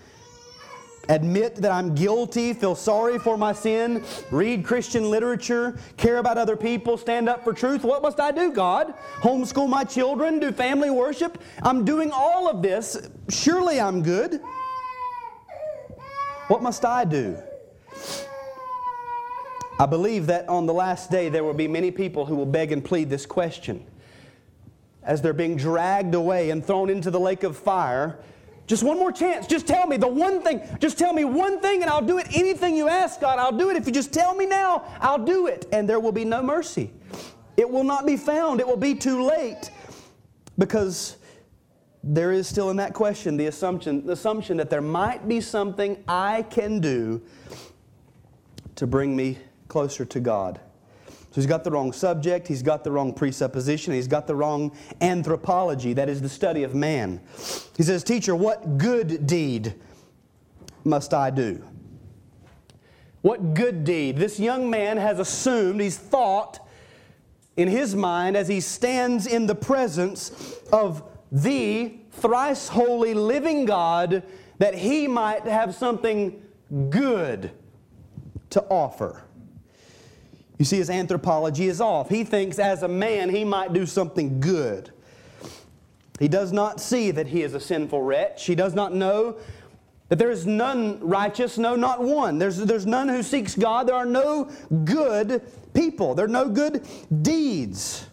Admit 1.10 1.56
that 1.58 1.72
I'm 1.72 1.96
guilty, 1.96 2.54
feel 2.54 2.76
sorry 2.76 3.20
for 3.20 3.38
my 3.38 3.54
sin, 3.54 4.04
read 4.32 4.65
Christian 4.65 5.10
literature, 5.10 5.78
care 5.98 6.17
about 6.17 6.38
other 6.38 6.56
people, 6.56 6.98
stand 6.98 7.30
up 7.30 7.43
for 7.43 7.54
truth. 7.54 7.84
What 7.84 8.02
must 8.02 8.20
I 8.20 8.32
do, 8.32 8.52
God? 8.52 8.93
Homeschool 9.22 9.70
my 9.70 9.84
children, 9.84 10.39
do 10.39 10.52
family 10.52 10.89
worship? 10.89 11.41
I'm 11.63 11.86
doing 11.86 12.12
all 12.12 12.50
of 12.50 12.62
this. 12.62 13.10
Surely 13.30 13.80
I'm 13.80 14.04
good. 14.04 14.41
What 16.48 16.62
must 16.62 16.86
I 16.86 17.04
do? 17.04 17.38
I 19.80 19.86
believe 19.86 20.26
that 20.28 20.50
on 20.50 20.65
the 20.65 20.74
last 20.74 21.12
day 21.12 21.30
there 21.30 21.43
will 21.43 21.54
be 21.54 21.67
many 21.67 21.91
people 21.91 22.26
who 22.26 22.36
will 22.36 22.46
beg 22.46 22.72
and 22.72 22.84
plead 22.84 23.10
this 23.10 23.26
question. 23.26 23.86
As 25.04 25.22
they're 25.22 25.34
being 25.34 25.56
dragged 25.56 26.15
away 26.15 26.50
and 26.50 26.65
thrown 26.65 26.89
into 26.89 27.12
the 27.12 27.20
lake 27.20 27.43
of 27.43 27.56
fire, 27.58 28.17
just 28.68 28.84
one 28.84 29.00
more 29.00 29.14
chance. 29.14 29.48
Just 29.48 29.66
tell 29.66 29.88
me 29.88 29.96
the 29.96 30.08
one 30.08 30.42
thing. 30.42 30.62
Just 30.80 31.00
tell 31.00 31.14
me 31.14 31.24
one 31.24 31.62
thing 31.62 31.82
and 31.82 31.90
I'll 31.90 32.02
do 32.02 32.18
it. 32.18 32.28
Anything 32.36 32.76
you 32.76 32.90
ask, 32.90 33.22
God, 33.22 33.40
I'll 33.40 33.58
do 33.58 33.70
it. 33.70 33.78
If 33.78 33.88
you 33.88 33.94
just 33.94 34.14
tell 34.14 34.36
me 34.36 34.46
now, 34.46 34.84
I'll 35.00 35.24
do 35.24 35.48
it. 35.48 35.66
And 35.72 35.90
there 35.90 36.02
will 36.02 36.12
be 36.12 36.26
no 36.26 36.44
mercy. 36.44 36.92
It 37.56 37.70
will 37.70 37.86
not 37.86 38.06
be 38.06 38.18
found. 38.18 38.60
It 38.60 38.68
will 38.68 38.76
be 38.76 38.94
too 38.94 39.24
late 39.24 39.72
because 40.58 41.16
there 42.04 42.34
is 42.34 42.46
still 42.46 42.70
in 42.70 42.78
that 42.78 42.94
question 42.94 43.38
the 43.38 43.48
assumption, 43.48 44.06
the 44.06 44.12
assumption 44.12 44.58
that 44.58 44.70
there 44.70 44.82
might 44.82 45.28
be 45.28 45.40
something 45.40 46.04
I 46.06 46.44
can 46.44 46.80
do 46.82 47.22
to 48.76 48.86
bring 48.86 49.16
me 49.16 49.38
closer 49.70 50.04
to 50.04 50.20
God. 50.20 50.60
So 51.38 51.41
he's 51.41 51.47
got 51.47 51.63
the 51.63 51.69
wrong 51.69 51.93
subject, 51.93 52.47
he's 52.47 52.63
got 52.63 52.84
the 52.84 52.89
wrong 52.89 53.13
presupposition, 53.13 53.93
he's 53.93 54.08
got 54.08 54.26
the 54.26 54.34
wrong 54.34 54.76
anthropology, 55.02 55.93
that 55.93 56.10
is 56.10 56.19
the 56.19 56.30
study 56.30 56.63
of 56.63 56.73
man. 56.73 57.21
He 57.78 57.84
says, 57.84 58.04
Teacher, 58.04 58.36
what 58.36 58.80
good 58.80 59.28
deed 59.28 59.76
must 60.84 61.13
I 61.13 61.30
do? 61.30 61.63
What 63.21 63.54
good 63.54 63.84
deed? 63.84 64.17
This 64.17 64.39
young 64.39 64.67
man 64.71 64.97
has 64.97 65.19
assumed, 65.19 65.80
he's 65.80 65.95
thought 65.95 66.67
in 67.56 67.67
his 67.67 67.95
mind 67.95 68.36
as 68.36 68.47
he 68.47 68.60
stands 68.60 69.28
in 69.28 69.45
the 69.45 69.54
presence 69.54 70.56
of 70.73 71.04
the 71.32 72.00
thrice 72.13 72.67
holy 72.67 73.13
living 73.13 73.65
God 73.65 74.23
that 74.58 74.73
he 74.73 75.08
might 75.08 75.43
have 75.43 75.76
something 75.76 76.41
good 76.89 77.52
to 78.50 78.63
offer. 78.71 79.27
You 80.58 80.65
see, 80.65 80.78
his 80.78 80.89
anthropology 80.89 81.67
is 81.67 81.80
off. 81.80 82.10
He 82.10 82.24
thinks 82.24 82.58
as 82.58 82.84
a 82.84 82.88
man 82.88 83.30
he 83.30 83.43
might 83.43 83.74
do 83.74 83.86
something 83.86 84.39
good. 84.39 84.91
He 86.20 86.28
does 86.28 86.52
not 86.52 86.80
see 86.82 87.12
that 87.12 87.28
he 87.28 87.43
is 87.43 87.54
a 87.54 87.60
sinful 87.60 88.02
wretch. 88.02 88.46
He 88.46 88.56
does 88.56 88.74
not 88.74 88.93
know 88.93 89.38
that 90.10 90.17
there 90.17 90.32
is 90.32 90.48
none 90.48 91.00
righteous, 91.02 91.58
no, 91.58 91.76
not 91.76 92.02
one. 92.02 92.39
There's, 92.39 92.58
there's 92.58 92.86
none 92.86 93.08
who 93.08 93.22
seeks 93.22 93.56
God. 93.56 93.88
There 93.88 93.96
are 93.96 94.06
no 94.06 94.50
good 94.84 95.41
people, 95.74 96.15
there 96.15 96.26
are 96.26 96.30
no 96.30 96.50
good 96.50 96.88
deeds. 97.22 98.08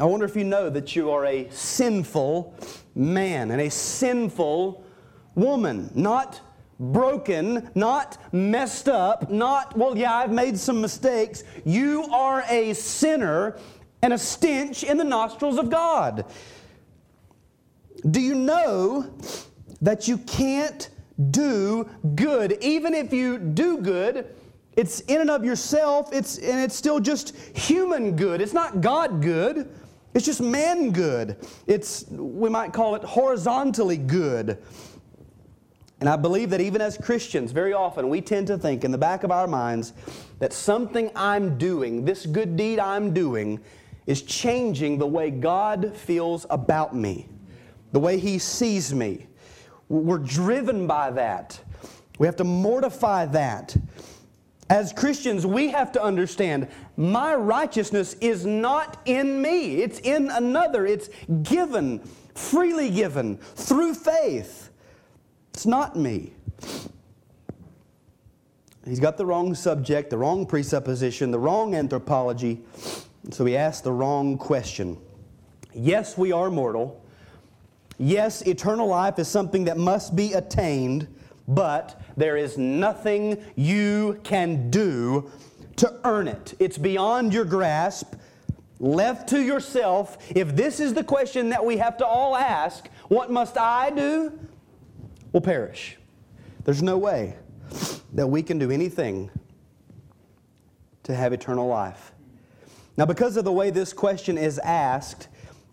I 0.00 0.04
wonder 0.04 0.24
if 0.24 0.34
you 0.34 0.44
know 0.44 0.70
that 0.70 0.96
you 0.96 1.10
are 1.10 1.26
a 1.26 1.48
sinful 1.50 2.56
man 2.94 3.50
and 3.50 3.60
a 3.60 3.70
sinful 3.70 4.84
woman, 5.34 5.90
not 5.94 6.40
broken, 6.82 7.70
not 7.74 8.18
messed 8.32 8.88
up, 8.88 9.30
not, 9.30 9.76
well, 9.76 9.96
yeah, 9.96 10.14
I've 10.14 10.32
made 10.32 10.58
some 10.58 10.80
mistakes. 10.80 11.44
You 11.64 12.04
are 12.04 12.44
a 12.48 12.74
sinner 12.74 13.58
and 14.02 14.12
a 14.12 14.18
stench 14.18 14.82
in 14.82 14.96
the 14.96 15.04
nostrils 15.04 15.58
of 15.58 15.70
God. 15.70 16.24
Do 18.10 18.20
you 18.20 18.34
know 18.34 19.14
that 19.80 20.08
you 20.08 20.18
can't 20.18 20.90
do 21.30 21.88
good? 22.16 22.58
Even 22.60 22.94
if 22.94 23.12
you 23.12 23.38
do 23.38 23.78
good, 23.78 24.34
it's 24.76 25.00
in 25.00 25.20
and 25.20 25.30
of 25.30 25.44
yourself, 25.44 26.12
it's, 26.12 26.38
and 26.38 26.58
it's 26.60 26.74
still 26.74 26.98
just 26.98 27.36
human 27.56 28.16
good. 28.16 28.40
It's 28.40 28.54
not 28.54 28.80
God 28.80 29.22
good. 29.22 29.72
It's 30.14 30.26
just 30.26 30.40
man 30.40 30.90
good. 30.90 31.36
It's, 31.66 32.06
we 32.10 32.50
might 32.50 32.72
call 32.72 32.94
it 32.96 33.04
horizontally 33.04 33.96
good. 33.98 34.58
And 36.02 36.08
I 36.08 36.16
believe 36.16 36.50
that 36.50 36.60
even 36.60 36.80
as 36.80 36.98
Christians, 36.98 37.52
very 37.52 37.72
often 37.72 38.08
we 38.08 38.20
tend 38.20 38.48
to 38.48 38.58
think 38.58 38.82
in 38.82 38.90
the 38.90 38.98
back 38.98 39.22
of 39.22 39.30
our 39.30 39.46
minds 39.46 39.92
that 40.40 40.52
something 40.52 41.12
I'm 41.14 41.56
doing, 41.58 42.04
this 42.04 42.26
good 42.26 42.56
deed 42.56 42.80
I'm 42.80 43.14
doing, 43.14 43.60
is 44.08 44.22
changing 44.22 44.98
the 44.98 45.06
way 45.06 45.30
God 45.30 45.94
feels 45.94 46.44
about 46.50 46.92
me, 46.92 47.28
the 47.92 48.00
way 48.00 48.18
He 48.18 48.40
sees 48.40 48.92
me. 48.92 49.28
We're 49.88 50.18
driven 50.18 50.88
by 50.88 51.12
that. 51.12 51.60
We 52.18 52.26
have 52.26 52.34
to 52.34 52.44
mortify 52.44 53.26
that 53.26 53.76
As 54.72 54.90
Christians, 54.90 55.44
we 55.44 55.68
have 55.68 55.92
to 55.92 56.02
understand 56.02 56.66
my 56.96 57.34
righteousness 57.34 58.14
is 58.22 58.46
not 58.46 59.02
in 59.04 59.42
me, 59.42 59.82
it's 59.82 59.98
in 59.98 60.30
another. 60.30 60.86
It's 60.86 61.10
given, 61.42 61.98
freely 62.34 62.88
given, 62.88 63.36
through 63.36 63.92
faith. 63.92 64.61
It's 65.62 65.66
not 65.68 65.94
me. 65.94 66.32
He's 68.84 68.98
got 68.98 69.16
the 69.16 69.24
wrong 69.24 69.54
subject, 69.54 70.10
the 70.10 70.18
wrong 70.18 70.44
presupposition, 70.44 71.30
the 71.30 71.38
wrong 71.38 71.76
anthropology. 71.76 72.62
So 73.30 73.44
he 73.44 73.56
asked 73.56 73.84
the 73.84 73.92
wrong 73.92 74.38
question. 74.38 74.98
Yes, 75.72 76.18
we 76.18 76.32
are 76.32 76.50
mortal. 76.50 77.00
Yes, 77.96 78.42
eternal 78.42 78.88
life 78.88 79.20
is 79.20 79.28
something 79.28 79.66
that 79.66 79.76
must 79.76 80.16
be 80.16 80.32
attained, 80.32 81.06
but 81.46 82.02
there 82.16 82.36
is 82.36 82.58
nothing 82.58 83.40
you 83.54 84.18
can 84.24 84.68
do 84.68 85.30
to 85.76 85.94
earn 86.02 86.26
it. 86.26 86.54
It's 86.58 86.76
beyond 86.76 87.32
your 87.32 87.44
grasp. 87.44 88.16
Left 88.80 89.28
to 89.28 89.40
yourself, 89.40 90.18
if 90.34 90.56
this 90.56 90.80
is 90.80 90.92
the 90.92 91.04
question 91.04 91.50
that 91.50 91.64
we 91.64 91.76
have 91.76 91.98
to 91.98 92.04
all 92.04 92.34
ask, 92.34 92.88
what 93.06 93.30
must 93.30 93.56
I 93.56 93.90
do? 93.90 94.40
Will 95.32 95.40
perish. 95.40 95.96
There's 96.64 96.82
no 96.82 96.98
way 96.98 97.36
that 98.12 98.26
we 98.26 98.42
can 98.42 98.58
do 98.58 98.70
anything 98.70 99.30
to 101.04 101.14
have 101.14 101.32
eternal 101.32 101.66
life. 101.66 102.12
Now, 102.96 103.06
because 103.06 103.36
of 103.36 103.44
the 103.44 103.52
way 103.52 103.70
this 103.70 103.92
question 103.92 104.36
is 104.36 104.58
asked, 104.58 105.28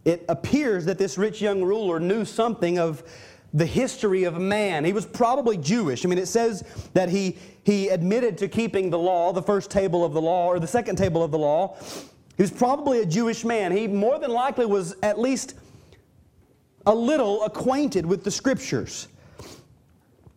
it 0.05 0.23
appears 0.29 0.85
that 0.85 0.97
this 0.97 1.17
rich 1.17 1.41
young 1.41 1.63
ruler 1.63 1.99
knew 1.99 2.23
something 2.23 2.79
of 2.79 3.03
the 3.53 3.65
history 3.65 4.23
of 4.23 4.39
man. 4.39 4.85
He 4.85 4.93
was 4.93 5.05
probably 5.05 5.57
Jewish. 5.57 6.05
I 6.05 6.07
mean, 6.07 6.19
it 6.19 6.27
says 6.27 6.63
that 6.93 7.09
he, 7.09 7.37
he 7.63 7.89
admitted 7.89 8.37
to 8.39 8.47
keeping 8.47 8.89
the 8.89 8.99
law, 8.99 9.33
the 9.33 9.41
first 9.41 9.69
table 9.69 10.05
of 10.05 10.13
the 10.13 10.21
law, 10.21 10.47
or 10.47 10.59
the 10.59 10.67
second 10.67 10.95
table 10.95 11.23
of 11.23 11.31
the 11.31 11.37
law. 11.37 11.75
He 12.37 12.43
was 12.43 12.51
probably 12.51 13.01
a 13.01 13.05
Jewish 13.05 13.43
man. 13.43 13.71
He 13.71 13.87
more 13.87 14.17
than 14.19 14.31
likely 14.31 14.65
was 14.65 14.95
at 15.03 15.19
least 15.19 15.55
a 16.85 16.95
little 16.95 17.43
acquainted 17.43 18.05
with 18.05 18.23
the 18.23 18.31
scriptures. 18.31 19.09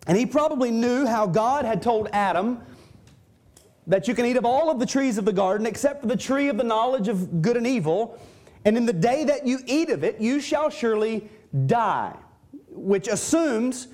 And 0.07 0.19
he 0.19 0.27
probably 0.27 0.71
knew 0.71 1.07
how 1.07 1.27
God 1.27 1.65
had 1.65 1.83
told 1.83 2.09
Adam 2.13 2.61
that 3.87 4.09
you 4.09 4.15
can 4.15 4.27
eat 4.27 4.37
of 4.37 4.45
all 4.45 4.71
of 4.71 4.79
the 4.79 4.87
trees 4.87 5.19
of 5.19 5.25
the 5.25 5.33
garden 5.33 5.67
except 5.67 6.01
for 6.01 6.07
the 6.07 6.17
tree 6.17 6.49
of 6.49 6.57
the 6.57 6.65
knowledge 6.65 7.09
of 7.09 7.43
good 7.43 7.57
and 7.57 7.67
evil. 7.67 8.19
And 8.65 8.77
in 8.77 8.87
the 8.87 8.93
day 8.93 9.25
that 9.25 9.47
you 9.47 9.61
eat 9.67 9.91
of 9.91 10.05
it, 10.05 10.21
you 10.21 10.41
shall 10.41 10.71
surely 10.71 11.29
die. 11.67 12.17
Which 12.69 13.09
assumes 13.09 13.89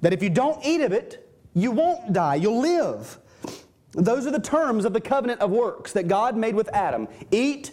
that 0.00 0.12
if 0.12 0.22
you 0.22 0.30
don't 0.30 0.64
eat 0.64 0.80
of 0.80 0.92
it, 0.92 1.30
you 1.54 1.70
won't 1.70 2.12
die, 2.12 2.34
you'll 2.34 2.60
live. 2.60 3.18
Those 3.92 4.26
are 4.26 4.30
the 4.30 4.40
terms 4.40 4.84
of 4.84 4.92
the 4.92 5.00
covenant 5.00 5.40
of 5.40 5.50
works 5.50 5.92
that 5.92 6.06
God 6.06 6.36
made 6.36 6.54
with 6.54 6.68
Adam 6.74 7.08
eat, 7.30 7.70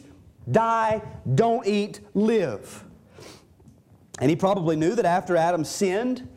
die, 0.50 1.02
don't 1.36 1.68
eat, 1.68 2.00
live. 2.14 2.84
And 4.20 4.30
he 4.30 4.36
probably 4.36 4.76
knew 4.78 4.96
that 4.96 5.06
after 5.06 5.36
Adam 5.36 5.66
sinned, 5.66 6.30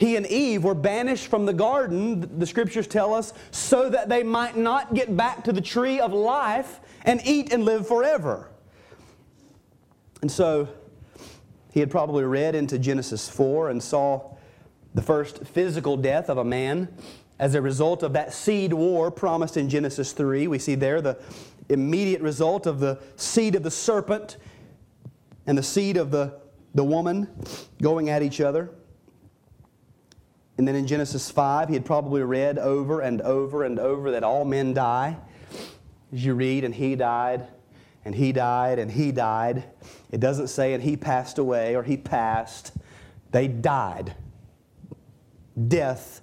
he 0.00 0.16
and 0.16 0.26
Eve 0.28 0.64
were 0.64 0.74
banished 0.74 1.26
from 1.26 1.44
the 1.44 1.52
garden, 1.52 2.38
the 2.38 2.46
scriptures 2.46 2.86
tell 2.86 3.12
us, 3.12 3.34
so 3.50 3.90
that 3.90 4.08
they 4.08 4.22
might 4.22 4.56
not 4.56 4.94
get 4.94 5.14
back 5.14 5.44
to 5.44 5.52
the 5.52 5.60
tree 5.60 6.00
of 6.00 6.14
life 6.14 6.80
and 7.04 7.20
eat 7.22 7.52
and 7.52 7.66
live 7.66 7.86
forever. 7.86 8.48
And 10.22 10.32
so 10.32 10.70
he 11.70 11.80
had 11.80 11.90
probably 11.90 12.24
read 12.24 12.54
into 12.54 12.78
Genesis 12.78 13.28
4 13.28 13.68
and 13.68 13.82
saw 13.82 14.34
the 14.94 15.02
first 15.02 15.44
physical 15.44 15.98
death 15.98 16.30
of 16.30 16.38
a 16.38 16.44
man 16.44 16.88
as 17.38 17.54
a 17.54 17.60
result 17.60 18.02
of 18.02 18.14
that 18.14 18.32
seed 18.32 18.72
war 18.72 19.10
promised 19.10 19.58
in 19.58 19.68
Genesis 19.68 20.12
3. 20.14 20.46
We 20.46 20.58
see 20.58 20.76
there 20.76 21.02
the 21.02 21.18
immediate 21.68 22.22
result 22.22 22.66
of 22.66 22.80
the 22.80 22.98
seed 23.16 23.54
of 23.54 23.62
the 23.62 23.70
serpent 23.70 24.38
and 25.46 25.58
the 25.58 25.62
seed 25.62 25.98
of 25.98 26.10
the, 26.10 26.40
the 26.74 26.84
woman 26.84 27.28
going 27.82 28.08
at 28.08 28.22
each 28.22 28.40
other. 28.40 28.70
And 30.60 30.68
then 30.68 30.74
in 30.74 30.86
Genesis 30.86 31.30
5, 31.30 31.68
he 31.68 31.74
had 31.74 31.86
probably 31.86 32.20
read 32.20 32.58
over 32.58 33.00
and 33.00 33.22
over 33.22 33.64
and 33.64 33.78
over 33.78 34.10
that 34.10 34.22
all 34.22 34.44
men 34.44 34.74
die. 34.74 35.16
As 36.12 36.22
you 36.22 36.34
read, 36.34 36.64
and 36.64 36.74
he 36.74 36.96
died, 36.96 37.46
and 38.04 38.14
he 38.14 38.30
died, 38.30 38.78
and 38.78 38.90
he 38.90 39.10
died. 39.10 39.64
It 40.10 40.20
doesn't 40.20 40.48
say, 40.48 40.74
and 40.74 40.82
he 40.82 40.98
passed 40.98 41.38
away 41.38 41.76
or 41.76 41.82
he 41.82 41.96
passed. 41.96 42.72
They 43.30 43.48
died. 43.48 44.14
Death, 45.66 46.20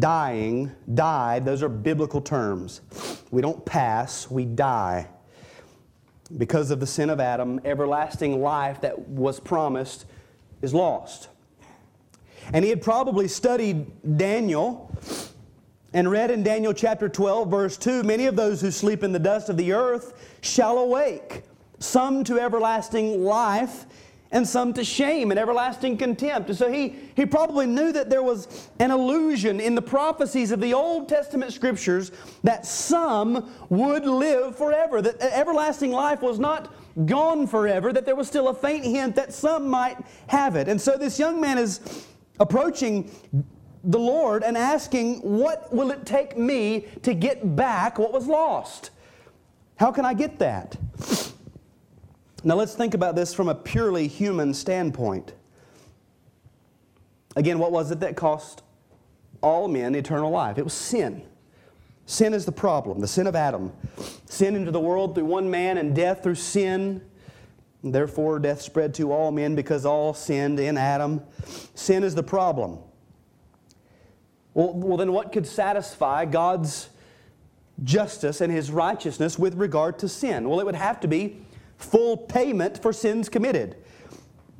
dying, 0.00 0.72
died, 0.92 1.44
those 1.44 1.62
are 1.62 1.68
biblical 1.68 2.22
terms. 2.22 2.80
We 3.30 3.40
don't 3.40 3.64
pass, 3.64 4.28
we 4.28 4.46
die. 4.46 5.06
Because 6.36 6.72
of 6.72 6.80
the 6.80 6.88
sin 6.88 7.08
of 7.08 7.20
Adam, 7.20 7.60
everlasting 7.64 8.42
life 8.42 8.80
that 8.80 8.98
was 8.98 9.38
promised 9.38 10.06
is 10.60 10.74
lost. 10.74 11.28
And 12.52 12.64
he 12.64 12.70
had 12.70 12.82
probably 12.82 13.28
studied 13.28 13.86
Daniel 14.16 14.90
and 15.94 16.10
read 16.10 16.30
in 16.30 16.42
Daniel 16.42 16.72
chapter 16.72 17.08
12, 17.08 17.50
verse 17.50 17.76
2 17.76 18.02
Many 18.02 18.26
of 18.26 18.36
those 18.36 18.60
who 18.60 18.70
sleep 18.70 19.02
in 19.02 19.12
the 19.12 19.18
dust 19.18 19.48
of 19.48 19.56
the 19.56 19.72
earth 19.72 20.36
shall 20.40 20.78
awake, 20.78 21.42
some 21.78 22.24
to 22.24 22.40
everlasting 22.40 23.22
life, 23.22 23.86
and 24.32 24.48
some 24.48 24.72
to 24.72 24.82
shame 24.82 25.30
and 25.30 25.38
everlasting 25.38 25.98
contempt. 25.98 26.48
And 26.48 26.58
so 26.58 26.72
he, 26.72 26.94
he 27.14 27.26
probably 27.26 27.66
knew 27.66 27.92
that 27.92 28.08
there 28.08 28.22
was 28.22 28.68
an 28.78 28.90
illusion 28.90 29.60
in 29.60 29.74
the 29.74 29.82
prophecies 29.82 30.50
of 30.50 30.60
the 30.60 30.72
Old 30.72 31.08
Testament 31.08 31.52
scriptures 31.52 32.10
that 32.42 32.64
some 32.64 33.52
would 33.68 34.06
live 34.06 34.56
forever, 34.56 35.02
that 35.02 35.20
everlasting 35.20 35.92
life 35.92 36.22
was 36.22 36.38
not 36.38 36.74
gone 37.04 37.46
forever, 37.46 37.92
that 37.92 38.06
there 38.06 38.16
was 38.16 38.26
still 38.26 38.48
a 38.48 38.54
faint 38.54 38.84
hint 38.84 39.14
that 39.16 39.34
some 39.34 39.68
might 39.68 39.98
have 40.28 40.56
it. 40.56 40.66
And 40.66 40.80
so 40.80 40.96
this 40.96 41.18
young 41.18 41.38
man 41.38 41.58
is 41.58 42.06
approaching 42.40 43.10
the 43.84 43.98
Lord 43.98 44.42
and 44.42 44.56
asking, 44.56 45.18
What 45.20 45.72
will 45.72 45.90
it 45.90 46.06
take 46.06 46.36
me 46.36 46.86
to 47.02 47.14
get 47.14 47.56
back 47.56 47.98
what 47.98 48.12
was 48.12 48.26
lost? 48.26 48.90
How 49.76 49.90
can 49.90 50.04
I 50.04 50.14
get 50.14 50.38
that? 50.38 50.76
Now 52.44 52.56
let's 52.56 52.74
think 52.74 52.94
about 52.94 53.14
this 53.14 53.32
from 53.34 53.48
a 53.48 53.54
purely 53.54 54.08
human 54.08 54.54
standpoint. 54.54 55.32
Again, 57.36 57.58
what 57.58 57.72
was 57.72 57.90
it 57.90 58.00
that 58.00 58.16
cost 58.16 58.62
all 59.40 59.68
men 59.68 59.94
eternal 59.94 60.30
life? 60.30 60.58
It 60.58 60.64
was 60.64 60.74
sin. 60.74 61.22
Sin 62.06 62.34
is 62.34 62.44
the 62.44 62.52
problem, 62.52 63.00
the 63.00 63.08
sin 63.08 63.26
of 63.26 63.36
Adam. 63.36 63.72
Sin 64.26 64.56
into 64.56 64.70
the 64.70 64.80
world 64.80 65.14
through 65.14 65.24
one 65.24 65.50
man 65.50 65.78
and 65.78 65.94
death 65.94 66.22
through 66.22 66.34
sin. 66.34 67.00
Therefore, 67.84 68.38
death 68.38 68.62
spread 68.62 68.94
to 68.94 69.12
all 69.12 69.32
men 69.32 69.56
because 69.56 69.84
all 69.84 70.14
sinned 70.14 70.60
in 70.60 70.76
Adam. 70.76 71.22
Sin 71.74 72.04
is 72.04 72.14
the 72.14 72.22
problem. 72.22 72.78
Well, 74.54 74.72
well, 74.74 74.96
then 74.96 75.12
what 75.12 75.32
could 75.32 75.46
satisfy 75.46 76.24
God's 76.24 76.90
justice 77.82 78.40
and 78.40 78.52
His 78.52 78.70
righteousness 78.70 79.38
with 79.38 79.54
regard 79.54 79.98
to 80.00 80.08
sin? 80.08 80.48
Well, 80.48 80.60
it 80.60 80.66
would 80.66 80.76
have 80.76 81.00
to 81.00 81.08
be 81.08 81.38
full 81.76 82.16
payment 82.16 82.80
for 82.80 82.92
sins 82.92 83.28
committed. 83.28 83.76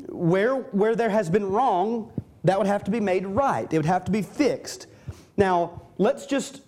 Where, 0.09 0.57
where 0.57 0.97
there 0.97 1.11
has 1.11 1.31
been 1.31 1.49
wrong, 1.49 2.13
that 2.43 2.59
would 2.59 2.67
have 2.67 2.83
to 2.85 2.91
be 2.91 2.99
made 2.99 3.25
right. 3.27 3.73
It 3.73 3.77
would 3.77 3.87
have 3.87 4.05
to 4.07 4.11
be 4.11 4.23
fixed. 4.23 4.89
Now, 5.37 5.83
let's 5.97 6.27
just 6.27 6.63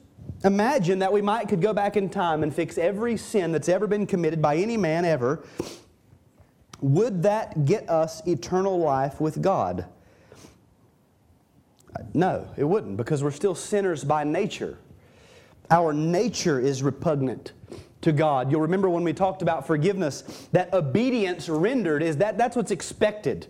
imagine 0.45 1.01
that 1.01 1.13
we 1.13 1.21
might 1.21 1.49
could 1.49 1.61
go 1.61 1.73
back 1.73 1.97
in 1.97 2.11
time 2.11 2.45
and 2.45 2.55
fix 2.55 2.79
every 2.79 3.17
sin 3.17 3.51
that's 3.51 3.69
ever 3.69 3.89
been 3.89 4.07
committed 4.07 4.41
by 4.41 4.57
any 4.57 4.77
man 4.77 5.05
ever 5.05 5.45
would 6.85 7.23
that 7.23 7.65
get 7.65 7.89
us 7.89 8.21
eternal 8.27 8.79
life 8.79 9.19
with 9.19 9.41
God? 9.41 9.87
No, 12.13 12.47
it 12.59 12.65
wouldn't, 12.65 12.99
because 12.99 13.25
we're 13.25 13.31
still 13.31 13.55
sinners 13.55 14.05
by 14.05 14.23
nature. 14.23 14.77
Our 15.71 15.95
nature 15.95 16.61
is 16.61 16.83
repugnant 16.83 17.53
to 18.03 18.13
God. 18.13 18.51
You'll 18.51 18.61
remember 18.61 18.91
when 18.91 19.03
we 19.03 19.15
talked 19.15 19.41
about 19.41 19.67
forgiveness, 19.67 20.47
that 20.53 20.75
obedience 20.75 21.49
rendered 21.49 22.03
is 22.03 22.19
that 22.19 22.37
that's 22.37 22.55
what's 22.55 22.71
expected. 22.71 23.47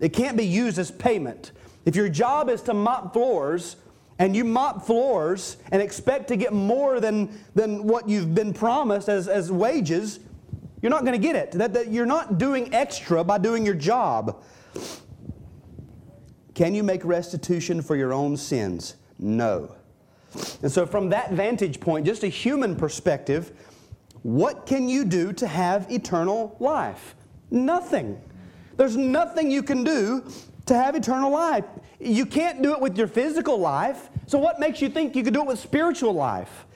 It 0.00 0.10
can't 0.10 0.36
be 0.36 0.46
used 0.46 0.78
as 0.78 0.92
payment. 0.92 1.50
If 1.86 1.96
your 1.96 2.08
job 2.08 2.48
is 2.48 2.62
to 2.62 2.74
mop 2.74 3.12
floors, 3.12 3.74
and 4.20 4.36
you 4.36 4.44
mop 4.44 4.86
floors 4.86 5.56
and 5.72 5.82
expect 5.82 6.28
to 6.28 6.36
get 6.36 6.52
more 6.52 7.00
than, 7.00 7.36
than 7.56 7.82
what 7.82 8.08
you've 8.08 8.32
been 8.32 8.52
promised 8.52 9.08
as, 9.08 9.26
as 9.26 9.50
wages, 9.50 10.20
you're 10.82 10.90
not 10.90 11.04
going 11.04 11.20
to 11.20 11.26
get 11.26 11.36
it. 11.36 11.52
That, 11.52 11.74
that 11.74 11.92
you're 11.92 12.06
not 12.06 12.38
doing 12.38 12.72
extra 12.74 13.22
by 13.22 13.38
doing 13.38 13.64
your 13.64 13.74
job. 13.74 14.42
Can 16.54 16.74
you 16.74 16.82
make 16.82 17.04
restitution 17.04 17.82
for 17.82 17.96
your 17.96 18.12
own 18.12 18.36
sins? 18.36 18.96
No. 19.18 19.74
And 20.62 20.70
so, 20.70 20.86
from 20.86 21.08
that 21.10 21.32
vantage 21.32 21.80
point, 21.80 22.06
just 22.06 22.22
a 22.22 22.28
human 22.28 22.76
perspective, 22.76 23.52
what 24.22 24.66
can 24.66 24.88
you 24.88 25.04
do 25.04 25.32
to 25.34 25.46
have 25.46 25.90
eternal 25.90 26.56
life? 26.60 27.14
Nothing. 27.50 28.20
There's 28.76 28.96
nothing 28.96 29.50
you 29.50 29.62
can 29.62 29.84
do 29.84 30.24
to 30.66 30.74
have 30.74 30.94
eternal 30.94 31.30
life. 31.30 31.64
You 31.98 32.24
can't 32.24 32.62
do 32.62 32.72
it 32.72 32.80
with 32.80 32.96
your 32.96 33.08
physical 33.08 33.58
life, 33.58 34.08
So, 34.26 34.38
what 34.38 34.60
makes 34.60 34.80
you 34.80 34.88
think 34.88 35.16
you 35.16 35.24
could 35.24 35.34
do 35.34 35.40
it 35.40 35.46
with 35.48 35.58
spiritual 35.58 36.12
life? 36.12 36.66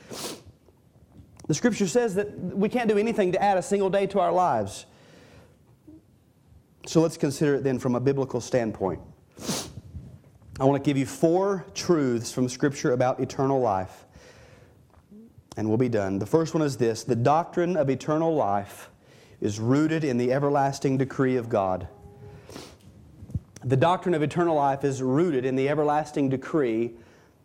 The 1.47 1.55
scripture 1.55 1.87
says 1.87 2.15
that 2.15 2.33
we 2.39 2.69
can't 2.69 2.89
do 2.89 2.97
anything 2.97 3.33
to 3.33 3.43
add 3.43 3.59
a 3.59 3.63
single 3.63 3.91
day 3.91 4.07
to 4.09 4.21
our 4.21 4.33
lives. 4.33 4.87
So, 6.87 7.01
let's 7.01 7.17
consider 7.17 7.57
it 7.57 7.65
then 7.65 7.79
from 7.79 7.95
a 7.95 8.01
biblical 8.01 8.41
standpoint. 8.41 9.01
I 10.61 10.65
want 10.65 10.83
to 10.83 10.89
give 10.89 10.97
you 10.97 11.07
four 11.07 11.65
truths 11.75 12.31
from 12.31 12.49
Scripture 12.49 12.93
about 12.93 13.21
eternal 13.21 13.61
life, 13.61 14.05
and 15.57 15.67
we'll 15.67 15.79
be 15.79 15.89
done. 15.89 16.19
The 16.19 16.27
first 16.27 16.55
one 16.55 16.63
is 16.63 16.77
this 16.77 17.05
the 17.05 17.17
doctrine 17.17 17.77
of 17.77 17.91
eternal 17.91 18.35
life 18.35 18.91
is 19.41 19.59
rooted 19.59 20.05
in 20.05 20.17
the 20.17 20.33
everlasting 20.33 20.97
decree 20.97 21.37
of 21.37 21.49
God. 21.49 21.89
The 23.65 23.77
doctrine 23.77 24.15
of 24.15 24.23
eternal 24.23 24.55
life 24.55 24.85
is 24.85 25.03
rooted 25.03 25.45
in 25.45 25.57
the 25.57 25.69
everlasting 25.69 26.29
decree 26.29 26.93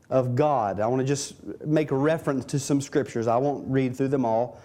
of 0.10 0.36
God. 0.36 0.80
I 0.80 0.88
want 0.88 1.02
to 1.02 1.06
just 1.06 1.36
make 1.66 1.92
a 1.92 1.96
reference 1.96 2.46
to 2.46 2.60
some 2.60 2.82
scriptures. 2.82 3.28
I 3.28 3.38
won't 3.38 3.70
read 3.70 3.96
through 3.96 4.08
them 4.10 4.26
all. 4.26 4.60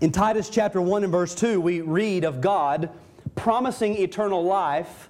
In 0.00 0.10
Titus 0.10 0.48
chapter 0.50 0.80
1 0.80 1.04
and 1.04 1.12
verse 1.12 1.34
2, 1.34 1.60
we 1.60 1.80
read 1.80 2.24
of 2.24 2.40
God 2.40 2.90
promising 3.36 3.96
eternal 3.96 4.42
life 4.42 5.08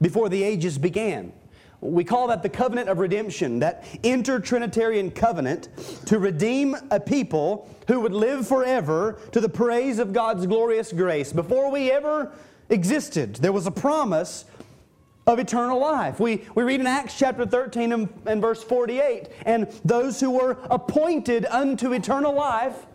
before 0.00 0.28
the 0.28 0.42
ages 0.42 0.76
began. 0.76 1.32
We 1.80 2.02
call 2.02 2.26
that 2.28 2.42
the 2.42 2.48
covenant 2.48 2.88
of 2.88 2.98
redemption, 2.98 3.60
that 3.60 3.86
inter-Trinitarian 4.02 5.12
covenant 5.12 5.68
to 6.06 6.18
redeem 6.18 6.76
a 6.90 6.98
people 6.98 7.72
who 7.86 8.00
would 8.00 8.12
live 8.12 8.48
forever 8.48 9.20
to 9.30 9.40
the 9.40 9.48
praise 9.48 10.00
of 10.00 10.12
God's 10.12 10.46
glorious 10.46 10.92
grace. 10.92 11.32
Before 11.32 11.70
we 11.70 11.92
ever 11.92 12.32
existed, 12.68 13.36
there 13.36 13.52
was 13.52 13.68
a 13.68 13.70
promise 13.70 14.44
of 15.28 15.38
eternal 15.38 15.78
life. 15.78 16.18
We, 16.18 16.42
we 16.54 16.62
read 16.62 16.80
in 16.80 16.86
Acts 16.86 17.16
chapter 17.16 17.44
13 17.44 17.92
and, 17.92 18.08
and 18.24 18.40
verse 18.40 18.64
48, 18.64 19.28
and 19.44 19.68
those 19.84 20.18
who 20.18 20.30
were 20.30 20.56
appointed 20.70 21.44
unto 21.44 21.92
eternal 21.92 22.32
life 22.34 22.86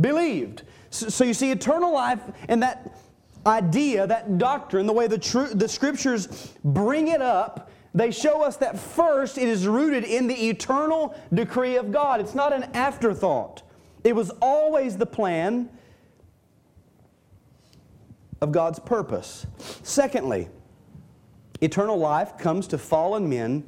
believed. 0.00 0.64
So, 0.90 1.08
so 1.08 1.22
you 1.22 1.32
see, 1.32 1.52
eternal 1.52 1.94
life 1.94 2.20
and 2.48 2.60
that 2.64 2.98
idea, 3.46 4.04
that 4.08 4.36
doctrine, 4.36 4.86
the 4.86 4.92
way 4.92 5.06
the, 5.06 5.16
tr- 5.16 5.54
the 5.54 5.68
scriptures 5.68 6.52
bring 6.64 7.06
it 7.06 7.22
up, 7.22 7.70
they 7.94 8.10
show 8.10 8.42
us 8.42 8.56
that 8.56 8.76
first 8.76 9.38
it 9.38 9.48
is 9.48 9.68
rooted 9.68 10.02
in 10.02 10.26
the 10.26 10.48
eternal 10.48 11.14
decree 11.32 11.76
of 11.76 11.92
God. 11.92 12.20
It's 12.20 12.34
not 12.34 12.52
an 12.52 12.64
afterthought, 12.74 13.62
it 14.02 14.14
was 14.14 14.30
always 14.42 14.96
the 14.96 15.06
plan 15.06 15.70
of 18.40 18.50
God's 18.50 18.80
purpose. 18.80 19.46
Secondly, 19.84 20.48
eternal 21.60 21.98
life 21.98 22.38
comes 22.38 22.66
to 22.68 22.78
fallen 22.78 23.28
men 23.28 23.64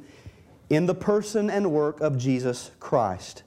in 0.69 0.85
the 0.85 0.95
person 0.95 1.49
and 1.49 1.71
work 1.71 1.99
of 2.01 2.17
Jesus 2.17 2.71
Christ. 2.79 3.43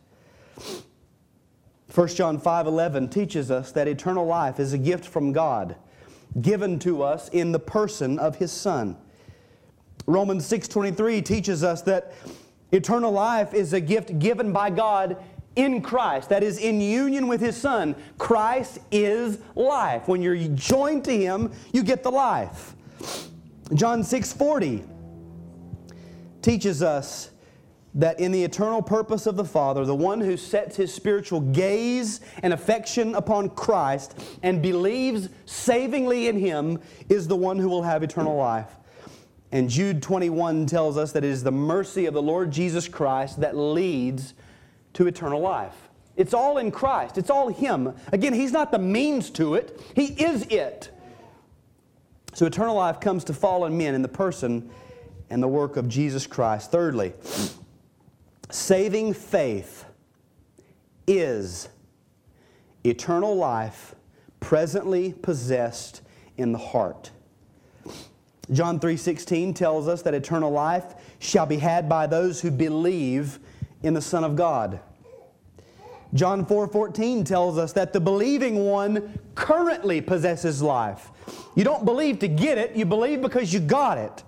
1 1.89 2.09
John 2.17 2.39
5:11 2.39 3.09
teaches 3.09 3.51
us 3.51 3.71
that 3.73 3.87
eternal 3.87 4.27
life 4.27 4.59
is 4.59 4.73
a 4.73 4.79
gift 4.79 5.05
from 5.05 5.33
God 5.33 5.77
given 6.41 6.79
to 6.79 7.03
us 7.03 7.29
in 7.29 7.53
the 7.53 7.59
person 7.59 8.19
of 8.19 8.37
his 8.37 8.51
son. 8.51 8.97
Romans 10.07 10.47
6:23 10.47 11.21
teaches 11.23 11.63
us 11.63 11.83
that 11.83 12.13
eternal 12.73 13.13
life 13.13 13.53
is 13.53 13.73
a 13.73 13.81
gift 13.81 14.19
given 14.19 14.53
by 14.53 14.71
God 14.71 15.17
in 15.55 15.83
Christ, 15.83 16.31
that 16.31 16.43
is 16.43 16.59
in 16.59 16.81
union 16.81 17.29
with 17.29 17.43
his 17.43 17.57
son. 17.57 17.95
Christ 18.17 18.79
is 18.91 19.39
life. 19.55 20.09
When 20.09 20.23
you're 20.23 20.49
joined 20.49 21.05
to 21.05 21.17
him, 21.17 21.53
you 21.73 21.83
get 21.83 22.03
the 22.03 22.11
life. 22.11 22.75
John 23.75 24.03
6:40 24.03 24.85
teaches 26.43 26.83
us 26.83 27.31
that 27.95 28.19
in 28.19 28.33
the 28.33 28.43
eternal 28.43 28.81
purpose 28.81 29.27
of 29.27 29.37
the 29.37 29.45
Father, 29.45 29.85
the 29.85 29.95
one 29.95 30.21
who 30.21 30.37
sets 30.37 30.77
his 30.77 30.93
spiritual 30.93 31.41
gaze 31.41 32.21
and 32.43 32.53
affection 32.53 33.15
upon 33.15 33.51
Christ 33.51 34.19
and 34.43 34.63
believes 34.63 35.29
savingly 35.45 36.29
in 36.29 36.39
him 36.39 36.79
is 37.09 37.29
the 37.29 37.37
one 37.37 37.59
who 37.59 37.69
will 37.69 37.83
have 37.83 38.03
eternal 38.03 38.37
life. 38.37 38.79
And 39.53 39.69
Jude 39.69 40.03
21 40.03 40.65
tells 40.65 40.97
us 40.97 41.13
that 41.13 41.25
it 41.25 41.31
is 41.31 41.45
the 41.45 41.53
mercy 41.53 42.07
of 42.07 42.15
the 42.15 42.23
Lord 42.23 42.51
Jesus 42.51 42.89
Christ 42.89 43.41
that 43.41 43.55
leads 43.55 44.33
to 44.95 45.07
eternal 45.07 45.41
life. 45.41 45.91
It's 46.17 46.33
all 46.35 46.59
in 46.59 46.71
Christ, 46.71 47.19
it's 47.19 47.31
all 47.31 47.49
Him. 47.49 47.95
Again, 48.13 48.33
He's 48.33 48.53
not 48.53 48.73
the 48.73 48.79
means 48.79 49.29
to 49.31 49.55
it, 49.55 49.81
He 49.95 50.07
is 50.07 50.43
it. 50.45 50.91
So 52.35 52.47
eternal 52.47 52.77
life 52.77 52.99
comes 53.01 53.25
to 53.25 53.35
fallen 53.35 53.77
men 53.77 53.95
in 53.95 54.03
the 54.03 54.09
person 54.09 54.71
and 55.29 55.43
the 55.43 55.49
work 55.49 55.77
of 55.77 55.89
Jesus 55.89 56.27
Christ. 56.27 56.71
Thirdly, 56.71 57.13
saving 58.51 59.15
faith 59.15 59.85
is 61.07 61.69
eternal 62.85 63.37
life 63.37 63.95
presently 64.41 65.13
possessed 65.13 66.01
in 66.37 66.53
the 66.53 66.59
heart. 66.59 67.11
John 68.51 68.81
3:16 68.81 69.55
tells 69.55 69.87
us 69.87 70.03
that 70.03 70.15
eternal 70.15 70.51
life 70.51 70.95
shall 71.19 71.47
be 71.47 71.59
had 71.59 71.89
by 71.89 72.07
those 72.07 72.41
who 72.41 72.51
believe 72.51 73.39
in 73.83 73.95
the 73.95 74.03
Son 74.03 74.25
of 74.25 74.37
God. 74.37 74.81
John 76.15 76.45
4:14 76.45 77.25
tells 77.25 77.57
us 77.59 77.73
that 77.73 77.93
the 77.93 78.01
believing 78.01 78.67
one 78.67 79.19
currently 79.35 80.01
possesses 80.01 80.63
life. 80.63 81.11
You 81.55 81.65
don't 81.65 81.85
believe 81.85 82.19
to 82.21 82.29
get 82.29 82.59
it, 82.59 82.77
you 82.77 82.85
believe 82.85 83.23
because 83.23 83.53
you 83.53 83.61
got 83.61 83.99
it. 83.99 84.23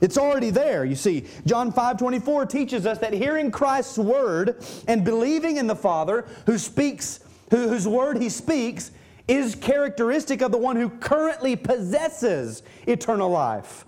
It's 0.00 0.16
already 0.16 0.50
there, 0.50 0.84
you 0.84 0.94
see. 0.94 1.26
John 1.46 1.72
5:24 1.72 2.46
teaches 2.46 2.86
us 2.86 2.98
that 2.98 3.12
hearing 3.12 3.50
Christ's 3.50 3.98
word 3.98 4.62
and 4.86 5.04
believing 5.04 5.56
in 5.56 5.66
the 5.66 5.76
Father 5.76 6.24
who 6.46 6.58
speaks 6.58 7.20
who, 7.50 7.68
whose 7.68 7.86
word 7.86 8.18
he 8.18 8.28
speaks 8.28 8.90
is 9.28 9.54
characteristic 9.54 10.40
of 10.40 10.50
the 10.50 10.58
one 10.58 10.76
who 10.76 10.88
currently 10.88 11.56
possesses 11.56 12.62
eternal 12.86 13.30
life. 13.30 13.84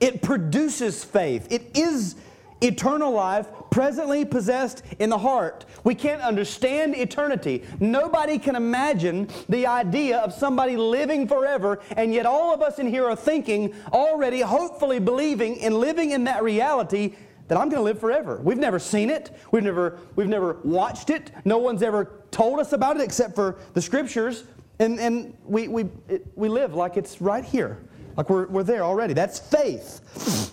It 0.00 0.22
produces 0.22 1.04
faith. 1.04 1.46
It 1.50 1.76
is 1.76 2.16
eternal 2.62 3.12
life 3.12 3.46
presently 3.70 4.24
possessed 4.24 4.82
in 4.98 5.10
the 5.10 5.18
heart. 5.18 5.64
We 5.84 5.94
can't 5.94 6.22
understand 6.22 6.96
eternity. 6.96 7.64
Nobody 7.78 8.38
can 8.38 8.56
imagine 8.56 9.28
the 9.48 9.66
idea 9.66 10.18
of 10.18 10.32
somebody 10.32 10.76
living 10.76 11.28
forever, 11.28 11.80
and 11.96 12.12
yet 12.12 12.26
all 12.26 12.52
of 12.52 12.62
us 12.62 12.78
in 12.78 12.88
here 12.88 13.06
are 13.06 13.16
thinking, 13.16 13.74
already 13.92 14.40
hopefully 14.40 14.98
believing 14.98 15.56
in 15.56 15.80
living 15.80 16.10
in 16.10 16.24
that 16.24 16.42
reality 16.42 17.14
that 17.48 17.58
I'm 17.58 17.68
going 17.68 17.80
to 17.80 17.82
live 17.82 17.98
forever. 17.98 18.40
We've 18.42 18.58
never 18.58 18.78
seen 18.78 19.10
it. 19.10 19.36
We've 19.50 19.64
never, 19.64 19.98
we've 20.14 20.28
never 20.28 20.60
watched 20.62 21.10
it. 21.10 21.32
No 21.44 21.58
one's 21.58 21.82
ever 21.82 22.22
told 22.30 22.60
us 22.60 22.72
about 22.72 22.96
it 22.96 23.02
except 23.02 23.34
for 23.34 23.58
the 23.74 23.82
scriptures. 23.82 24.44
And, 24.78 25.00
and 25.00 25.36
we, 25.44 25.66
we, 25.66 25.88
it, 26.08 26.26
we 26.36 26.48
live 26.48 26.74
like 26.74 26.96
it's 26.96 27.20
right 27.20 27.44
here, 27.44 27.78
like 28.16 28.30
we're, 28.30 28.46
we're 28.46 28.62
there 28.62 28.84
already. 28.84 29.14
That's 29.14 29.40
faith. 29.40 30.49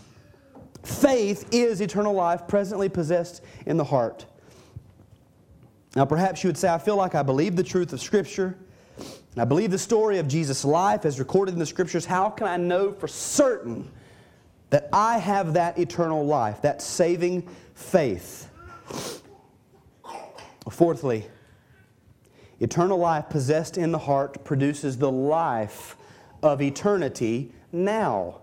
Faith 0.87 1.47
is 1.51 1.81
eternal 1.81 2.13
life 2.13 2.47
presently 2.47 2.89
possessed 2.89 3.43
in 3.65 3.77
the 3.77 3.83
heart. 3.83 4.25
Now, 5.95 6.05
perhaps 6.05 6.43
you 6.43 6.49
would 6.49 6.57
say, 6.57 6.69
I 6.69 6.77
feel 6.77 6.95
like 6.95 7.15
I 7.15 7.23
believe 7.23 7.55
the 7.55 7.63
truth 7.63 7.93
of 7.93 8.01
Scripture. 8.01 8.57
And 8.97 9.41
I 9.41 9.45
believe 9.45 9.71
the 9.71 9.77
story 9.77 10.19
of 10.19 10.27
Jesus' 10.27 10.65
life 10.65 11.05
as 11.05 11.19
recorded 11.19 11.53
in 11.53 11.59
the 11.59 11.65
Scriptures. 11.65 12.05
How 12.05 12.29
can 12.29 12.47
I 12.47 12.57
know 12.57 12.91
for 12.91 13.07
certain 13.07 13.91
that 14.69 14.89
I 14.91 15.17
have 15.17 15.53
that 15.53 15.77
eternal 15.77 16.25
life, 16.25 16.61
that 16.61 16.81
saving 16.81 17.47
faith. 17.73 18.49
Fourthly, 20.69 21.25
eternal 22.59 22.97
life 22.97 23.29
possessed 23.29 23.77
in 23.77 23.91
the 23.91 23.97
heart 23.97 24.43
produces 24.43 24.97
the 24.97 25.11
life 25.11 25.95
of 26.43 26.61
eternity 26.61 27.53
now. 27.71 28.41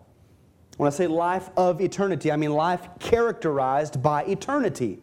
When 0.76 0.86
I 0.86 0.90
say 0.90 1.06
life 1.06 1.50
of 1.56 1.80
eternity, 1.80 2.32
I 2.32 2.36
mean 2.36 2.52
life 2.52 2.88
characterized 2.98 4.02
by 4.02 4.24
eternity. 4.24 4.98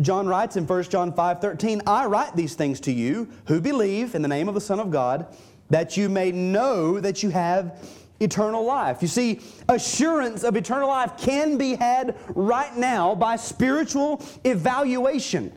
John 0.00 0.28
writes 0.28 0.56
in 0.56 0.66
1 0.66 0.84
John 0.84 1.12
5 1.12 1.40
13, 1.40 1.82
I 1.86 2.06
write 2.06 2.36
these 2.36 2.54
things 2.54 2.78
to 2.80 2.92
you 2.92 3.28
who 3.46 3.60
believe 3.60 4.14
in 4.14 4.22
the 4.22 4.28
name 4.28 4.48
of 4.48 4.54
the 4.54 4.60
Son 4.60 4.78
of 4.78 4.90
God, 4.90 5.26
that 5.70 5.96
you 5.96 6.08
may 6.08 6.30
know 6.30 7.00
that 7.00 7.22
you 7.22 7.30
have 7.30 7.78
eternal 8.20 8.64
life. 8.64 9.02
You 9.02 9.08
see, 9.08 9.40
assurance 9.68 10.44
of 10.44 10.54
eternal 10.56 10.88
life 10.88 11.16
can 11.16 11.58
be 11.58 11.74
had 11.74 12.16
right 12.28 12.76
now 12.76 13.14
by 13.14 13.36
spiritual 13.36 14.22
evaluation. 14.44 15.52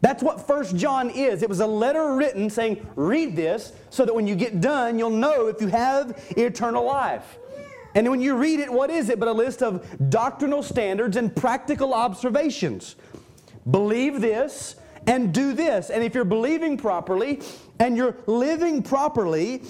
That's 0.00 0.22
what 0.22 0.46
First 0.46 0.76
John 0.76 1.10
is. 1.10 1.42
It 1.42 1.48
was 1.48 1.60
a 1.60 1.66
letter 1.66 2.14
written 2.14 2.48
saying, 2.48 2.86
read 2.94 3.34
this 3.36 3.72
so 3.90 4.04
that 4.04 4.14
when 4.14 4.26
you 4.26 4.34
get 4.34 4.60
done, 4.60 4.98
you'll 4.98 5.10
know 5.10 5.48
if 5.48 5.60
you 5.60 5.68
have 5.68 6.22
eternal 6.36 6.84
life. 6.84 7.38
And 7.94 8.08
when 8.10 8.20
you 8.20 8.34
read 8.36 8.60
it, 8.60 8.72
what 8.72 8.90
is 8.90 9.08
it 9.08 9.18
but 9.20 9.28
a 9.28 9.32
list 9.32 9.62
of 9.62 9.86
doctrinal 10.10 10.62
standards 10.62 11.16
and 11.16 11.34
practical 11.34 11.94
observations? 11.94 12.96
Believe 13.70 14.20
this 14.20 14.76
and 15.06 15.32
do 15.32 15.52
this. 15.52 15.90
And 15.90 16.02
if 16.02 16.14
you're 16.14 16.24
believing 16.24 16.76
properly 16.76 17.40
and 17.78 17.96
you're 17.96 18.16
living 18.26 18.82
properly, 18.82 19.62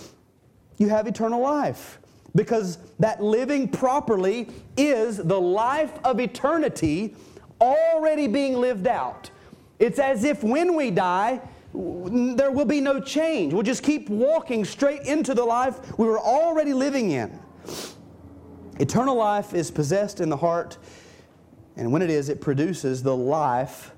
you 0.78 0.88
have 0.88 1.06
eternal 1.06 1.40
life. 1.40 1.98
because 2.34 2.78
that 2.98 3.22
living 3.22 3.68
properly 3.68 4.48
is 4.76 5.18
the 5.18 5.40
life 5.40 5.92
of 6.04 6.20
eternity 6.20 7.14
already 7.60 8.26
being 8.26 8.54
lived 8.54 8.86
out. 8.86 9.30
It's 9.78 9.98
as 9.98 10.24
if 10.24 10.42
when 10.42 10.74
we 10.74 10.90
die, 10.90 11.40
there 11.72 12.50
will 12.50 12.64
be 12.64 12.80
no 12.80 13.00
change. 13.00 13.52
We'll 13.52 13.62
just 13.62 13.82
keep 13.82 14.08
walking 14.08 14.64
straight 14.64 15.02
into 15.02 15.34
the 15.34 15.44
life 15.44 15.96
we 15.98 16.06
were 16.06 16.20
already 16.20 16.72
living 16.72 17.12
in. 17.12 17.38
Eternal 18.80 19.14
life 19.14 19.54
is 19.54 19.70
possessed 19.70 20.20
in 20.20 20.28
the 20.28 20.36
heart, 20.36 20.78
and 21.76 21.92
when 21.92 22.02
it 22.02 22.10
is, 22.10 22.28
it 22.28 22.40
produces 22.40 23.02
the 23.02 23.16
life 23.16 23.92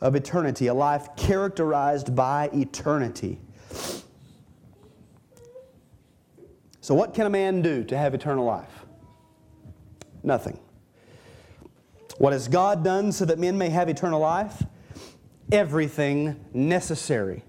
of 0.00 0.16
eternity, 0.16 0.66
a 0.66 0.74
life 0.74 1.14
characterized 1.16 2.14
by 2.16 2.48
eternity. 2.52 3.40
So, 6.80 6.94
what 6.94 7.14
can 7.14 7.26
a 7.26 7.30
man 7.30 7.62
do 7.62 7.84
to 7.84 7.96
have 7.96 8.14
eternal 8.14 8.44
life? 8.44 8.84
Nothing. 10.22 10.58
What 12.18 12.32
has 12.32 12.48
God 12.48 12.82
done 12.82 13.12
so 13.12 13.24
that 13.24 13.38
men 13.38 13.56
may 13.56 13.68
have 13.68 13.88
eternal 13.88 14.20
life? 14.20 14.64
Everything 15.50 16.44
necessary. 16.52 17.44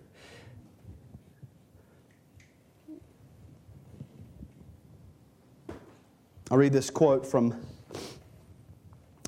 I'll 6.53 6.59
read 6.59 6.71
this 6.71 6.91
quote 6.91 7.25
from 7.25 7.59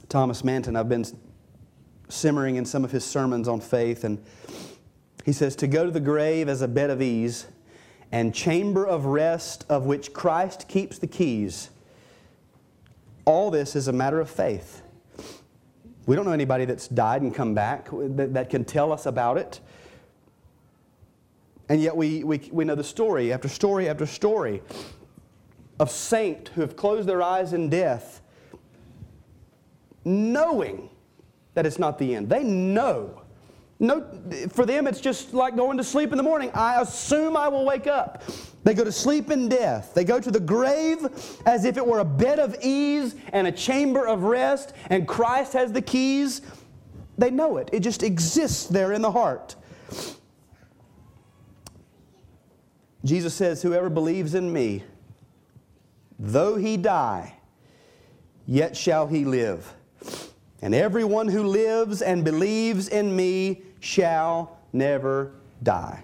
Thomas 0.09 0.43
Manton. 0.43 0.75
I've 0.75 0.87
been 0.87 1.05
simmering 2.07 2.57
in 2.57 2.65
some 2.65 2.83
of 2.85 2.91
his 2.91 3.03
sermons 3.03 3.47
on 3.47 3.61
faith, 3.61 4.03
and 4.03 4.23
he 5.25 5.33
says, 5.33 5.55
To 5.55 5.65
go 5.65 5.85
to 5.85 5.91
the 5.91 5.99
grave 5.99 6.47
as 6.47 6.61
a 6.61 6.67
bed 6.67 6.91
of 6.91 7.01
ease 7.01 7.47
and 8.11 8.31
chamber 8.31 8.85
of 8.85 9.05
rest 9.05 9.65
of 9.69 9.87
which 9.87 10.13
Christ 10.13 10.67
keeps 10.67 10.99
the 10.99 11.07
keys. 11.07 11.71
All 13.25 13.49
this 13.49 13.75
is 13.75 13.87
a 13.87 13.91
matter 13.91 14.19
of 14.19 14.29
faith. 14.29 14.83
We 16.05 16.15
don't 16.15 16.25
know 16.25 16.31
anybody 16.31 16.65
that's 16.65 16.87
died 16.87 17.23
and 17.23 17.33
come 17.33 17.55
back 17.55 17.87
that, 17.91 18.51
can 18.51 18.63
tell 18.63 18.91
us 18.91 19.07
about 19.07 19.39
it. 19.39 19.61
And 21.69 21.81
yet 21.81 21.97
we, 21.97 22.23
we, 22.23 22.47
we 22.51 22.65
know 22.65 22.75
the 22.75 22.83
story 22.83 23.33
after 23.33 23.47
story 23.47 23.89
after 23.89 24.05
story 24.05 24.61
of 25.79 25.91
saint 25.91 26.49
who 26.49 26.61
have 26.61 26.75
closed 26.75 27.07
their 27.07 27.21
eyes 27.21 27.53
in 27.53 27.69
death, 27.69 28.21
knowing 30.03 30.89
that 31.53 31.65
it's 31.65 31.79
not 31.79 31.99
the 31.99 32.15
end. 32.15 32.29
They 32.29 32.43
know 32.43 33.21
no, 33.79 34.07
for 34.51 34.65
them, 34.65 34.87
it's 34.87 35.01
just 35.01 35.33
like 35.33 35.57
going 35.57 35.77
to 35.77 35.83
sleep 35.83 36.11
in 36.11 36.17
the 36.17 36.23
morning. 36.23 36.49
I 36.53 36.81
assume 36.81 37.35
I 37.35 37.49
will 37.49 37.65
wake 37.65 37.87
up. 37.87 38.23
They 38.63 38.73
go 38.73 38.85
to 38.85 38.91
sleep 38.91 39.29
in 39.29 39.49
death. 39.49 39.93
They 39.93 40.05
go 40.05 40.19
to 40.19 40.31
the 40.31 40.39
grave 40.39 41.05
as 41.45 41.65
if 41.65 41.75
it 41.75 41.85
were 41.85 41.99
a 41.99 42.05
bed 42.05 42.39
of 42.39 42.55
ease 42.61 43.15
and 43.33 43.47
a 43.47 43.51
chamber 43.51 44.07
of 44.07 44.23
rest, 44.23 44.73
and 44.89 45.05
Christ 45.05 45.53
has 45.53 45.73
the 45.73 45.81
keys. 45.81 46.41
They 47.17 47.31
know 47.31 47.57
it, 47.57 47.69
it 47.73 47.81
just 47.81 48.01
exists 48.01 48.65
there 48.65 48.93
in 48.93 49.01
the 49.01 49.11
heart. 49.11 49.55
Jesus 53.03 53.33
says, 53.33 53.61
Whoever 53.61 53.89
believes 53.89 54.35
in 54.35 54.51
me, 54.51 54.83
though 56.19 56.55
he 56.55 56.77
die, 56.77 57.37
yet 58.45 58.75
shall 58.75 59.07
he 59.07 59.25
live. 59.25 59.73
And 60.61 60.73
everyone 60.73 61.27
who 61.27 61.43
lives 61.43 62.01
and 62.01 62.23
believes 62.23 62.87
in 62.87 63.15
me 63.15 63.61
shall 63.79 64.57
never 64.73 65.33
die. 65.61 66.03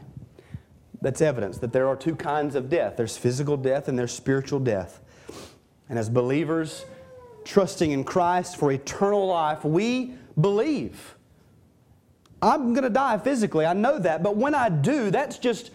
That's 1.02 1.22
evidence 1.22 1.58
that 1.60 1.74
there 1.74 1.88
are 1.88 1.96
two 1.96 2.16
kinds 2.16 2.54
of 2.56 2.70
death 2.70 2.96
there's 2.96 3.18
physical 3.18 3.58
death 3.58 3.88
and 3.88 3.98
there's 3.98 4.12
spiritual 4.12 4.60
death. 4.60 5.00
And 5.90 5.98
as 5.98 6.10
believers, 6.10 6.86
trusting 7.44 7.92
in 7.92 8.04
Christ 8.04 8.58
for 8.58 8.72
eternal 8.72 9.28
life, 9.28 9.64
we 9.66 10.14
believe. 10.40 11.16
I'm 12.42 12.74
going 12.74 12.84
to 12.84 12.90
die 12.90 13.18
physically, 13.18 13.66
I 13.66 13.74
know 13.74 14.00
that, 14.00 14.24
but 14.24 14.36
when 14.36 14.56
I 14.56 14.70
do, 14.70 15.12
that's 15.12 15.38
just 15.38 15.72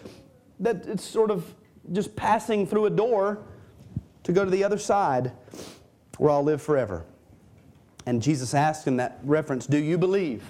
that 0.59 0.85
it's 0.85 1.03
sort 1.03 1.31
of 1.31 1.53
just 1.91 2.15
passing 2.15 2.67
through 2.67 2.85
a 2.85 2.89
door 2.89 3.43
to 4.27 4.33
go 4.33 4.43
to 4.43 4.51
the 4.51 4.61
other 4.61 4.77
side 4.77 5.31
where 6.17 6.31
I'll 6.31 6.43
live 6.43 6.61
forever. 6.61 7.05
And 8.05 8.21
Jesus 8.21 8.53
asked 8.53 8.85
in 8.85 8.97
that 8.97 9.19
reference, 9.23 9.65
Do 9.65 9.77
you 9.77 9.97
believe? 9.97 10.43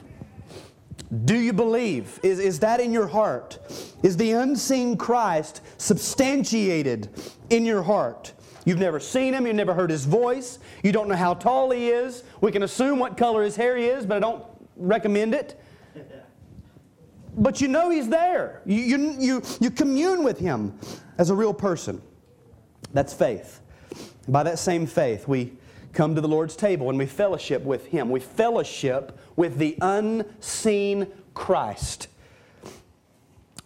Do 1.26 1.40
you 1.40 1.54
believe? 1.54 2.20
Is, 2.24 2.40
is 2.40 2.60
that 2.62 2.80
in 2.80 2.92
your 2.92 3.06
heart? 3.06 3.60
Is 4.02 4.18
the 4.18 4.32
unseen 4.32 4.98
Christ 4.98 5.62
substantiated 5.78 7.10
in 7.52 7.66
your 7.66 7.84
heart? 7.84 8.34
You've 8.66 8.80
never 8.80 9.00
seen 9.00 9.36
him, 9.36 9.46
you've 9.46 9.56
never 9.56 9.76
heard 9.76 9.92
his 9.92 10.06
voice, 10.06 10.58
you 10.84 10.92
don't 10.92 11.08
know 11.08 11.16
how 11.16 11.36
tall 11.36 11.70
he 11.70 11.90
is. 11.90 12.24
We 12.42 12.52
can 12.52 12.64
assume 12.64 12.98
what 12.98 13.16
color 13.16 13.44
his 13.44 13.56
hair 13.56 13.78
is, 13.78 14.08
but 14.08 14.18
I 14.18 14.20
don't 14.20 14.44
recommend 14.76 15.34
it. 15.36 15.62
But 17.40 17.62
you 17.62 17.68
know 17.68 17.92
he's 17.92 18.10
there. 18.10 18.64
You, 18.66 18.82
you, 18.82 19.16
you, 19.20 19.44
you 19.62 19.70
commune 19.70 20.24
with 20.24 20.40
him 20.40 20.74
as 21.20 21.30
a 21.30 21.36
real 21.36 21.54
person. 21.54 22.02
That's 22.94 23.14
faith. 23.14 23.62
By 24.28 24.44
that 24.44 24.60
same 24.60 24.86
faith, 24.86 25.28
we 25.28 25.54
come 25.94 26.16
to 26.16 26.22
the 26.22 26.28
Lord's 26.28 26.56
table 26.56 26.90
and 26.90 27.00
we 27.00 27.06
fellowship 27.06 27.64
with 27.64 27.88
Him. 27.88 28.10
We 28.10 28.20
fellowship 28.20 29.18
with 29.36 29.58
the 29.58 29.78
unseen 29.82 31.08
Christ. 31.34 32.08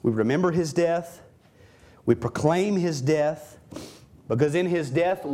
We 0.04 0.12
remember 0.12 0.52
His 0.52 0.74
death, 0.74 1.22
we 2.06 2.16
proclaim 2.16 2.76
His 2.76 3.02
death, 3.02 3.58
because 4.28 4.56
in 4.56 4.66
His 4.66 4.90
death 4.90 5.26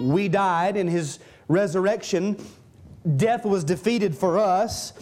we 0.00 0.28
died, 0.28 0.76
in 0.76 0.88
His 0.88 1.18
resurrection, 1.48 2.36
death 3.16 3.44
was 3.44 3.64
defeated 3.64 4.16
for 4.16 4.38
us. 4.38 4.92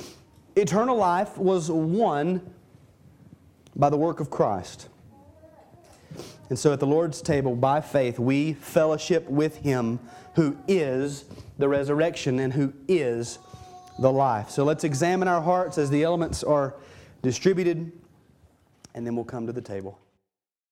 Eternal 0.57 0.97
life 0.97 1.37
was 1.37 1.71
won 1.71 2.41
by 3.75 3.91
the 3.91 3.97
work 3.97 4.21
of 4.21 4.31
Christ. 4.31 4.89
And 6.51 6.59
so 6.59 6.73
at 6.73 6.81
the 6.81 6.87
Lord's 6.87 7.23
table, 7.23 7.57
by 7.57 7.81
faith, 7.81 8.19
we 8.19 8.53
fellowship 8.53 9.29
with 9.29 9.57
Him 9.59 9.99
who 10.35 10.57
is 10.69 11.25
the 11.59 11.69
resurrection 11.69 12.39
and 12.39 12.53
who 12.53 12.73
is 12.89 13.39
the 13.99 14.11
life. 14.11 14.51
So 14.51 14.65
let's 14.65 14.85
examine 14.85 15.29
our 15.29 15.41
hearts 15.41 15.79
as 15.79 15.91
the 15.91 16.03
elements 16.03 16.43
are 16.43 16.75
distributed, 17.23 17.93
and 18.95 19.07
then 19.07 19.17
we'll 19.17 19.25
come 19.25 19.47
to 19.47 19.53
the 19.53 19.63
table. 19.63 19.99